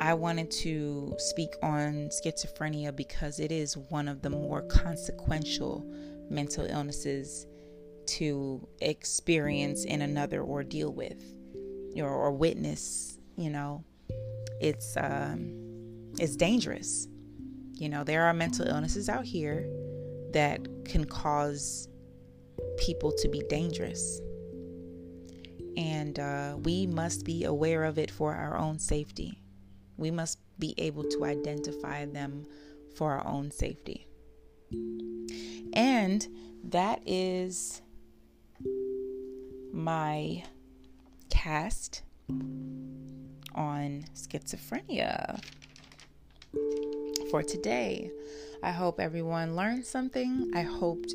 I 0.00 0.14
wanted 0.14 0.50
to 0.50 1.14
speak 1.18 1.54
on 1.62 2.10
schizophrenia 2.10 2.94
because 2.94 3.38
it 3.38 3.52
is 3.52 3.76
one 3.76 4.08
of 4.08 4.22
the 4.22 4.30
more 4.30 4.62
consequential 4.62 5.86
mental 6.28 6.66
illnesses 6.66 7.46
to 8.06 8.66
experience 8.80 9.84
in 9.84 10.02
another 10.02 10.42
or 10.42 10.62
deal 10.64 10.92
with 10.92 11.22
or, 11.96 12.08
or 12.08 12.32
witness. 12.32 13.18
You 13.36 13.50
know, 13.50 13.84
it's 14.60 14.96
um, 14.96 16.12
it's 16.18 16.36
dangerous. 16.36 17.08
You 17.72 17.88
know, 17.88 18.04
there 18.04 18.24
are 18.24 18.34
mental 18.34 18.66
illnesses 18.66 19.08
out 19.08 19.24
here 19.24 19.68
that 20.32 20.60
can 20.84 21.04
cause 21.04 21.88
people 22.78 23.12
to 23.12 23.28
be 23.28 23.42
dangerous. 23.48 24.20
And 25.76 26.18
uh, 26.18 26.56
we 26.62 26.86
must 26.86 27.24
be 27.24 27.44
aware 27.44 27.84
of 27.84 27.98
it 27.98 28.10
for 28.10 28.34
our 28.34 28.56
own 28.56 28.78
safety. 28.78 29.40
We 29.96 30.10
must 30.10 30.38
be 30.58 30.74
able 30.78 31.04
to 31.04 31.24
identify 31.24 32.04
them 32.06 32.46
for 32.96 33.12
our 33.12 33.26
own 33.26 33.50
safety. 33.50 34.06
And 35.72 36.26
that 36.64 37.02
is 37.06 37.82
my 39.72 40.44
cast 41.28 42.02
on 43.54 44.04
schizophrenia 44.14 45.40
for 47.30 47.42
today. 47.42 48.10
I 48.62 48.70
hope 48.70 49.00
everyone 49.00 49.56
learned 49.56 49.84
something. 49.84 50.52
I 50.54 50.62
hoped 50.62 51.14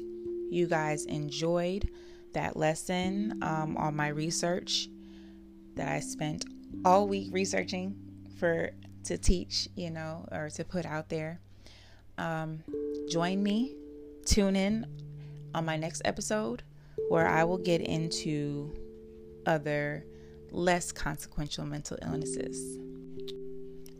you 0.50 0.68
guys 0.68 1.06
enjoyed 1.06 1.90
that 2.34 2.58
lesson 2.58 3.40
um, 3.42 3.78
on 3.78 3.96
my 3.96 4.10
research 4.10 4.90
that 5.76 5.88
I 5.90 6.00
spent 6.00 6.46
all 6.86 7.08
week 7.08 7.30
researching 7.32 7.96
for 8.38 8.72
to 9.06 9.18
teach, 9.18 9.68
you 9.76 9.90
know, 9.90 10.28
or 10.32 10.50
to 10.52 10.64
put 10.64 10.86
out 10.86 11.10
there. 11.10 11.40
Um, 12.18 12.64
join 13.10 13.42
me, 13.42 13.76
tune 14.26 14.56
in 14.56 14.86
on 15.56 15.66
my 15.66 15.78
next 15.78 16.02
episode 16.06 16.64
where 17.08 17.28
I 17.28 17.44
will 17.44 17.58
get 17.58 17.82
into 17.82 18.74
other 19.46 20.06
less 20.52 20.92
consequential 20.92 21.66
mental 21.66 21.98
illnesses. 22.02 22.78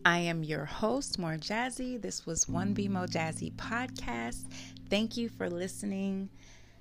I 0.06 0.20
am 0.20 0.44
your 0.44 0.66
host, 0.66 1.20
Mo 1.20 1.30
Jazzy. 1.38 2.02
This 2.02 2.26
was 2.26 2.48
One 2.48 2.74
Be 2.74 2.88
Mo 2.88 3.06
Jazzy 3.06 3.54
podcast. 3.56 4.46
Thank 4.90 5.18
you 5.18 5.30
for 5.30 5.50
listening. 5.50 6.30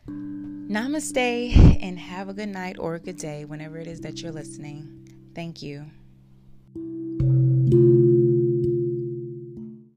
Namaste 0.08 1.78
and 1.82 1.98
have 1.98 2.28
a 2.28 2.34
good 2.34 2.48
night 2.48 2.76
or 2.78 2.94
a 2.94 3.00
good 3.00 3.16
day 3.16 3.44
whenever 3.44 3.78
it 3.78 3.86
is 3.86 4.00
that 4.00 4.20
you're 4.20 4.32
listening. 4.32 5.08
Thank 5.34 5.62
you. 5.62 5.86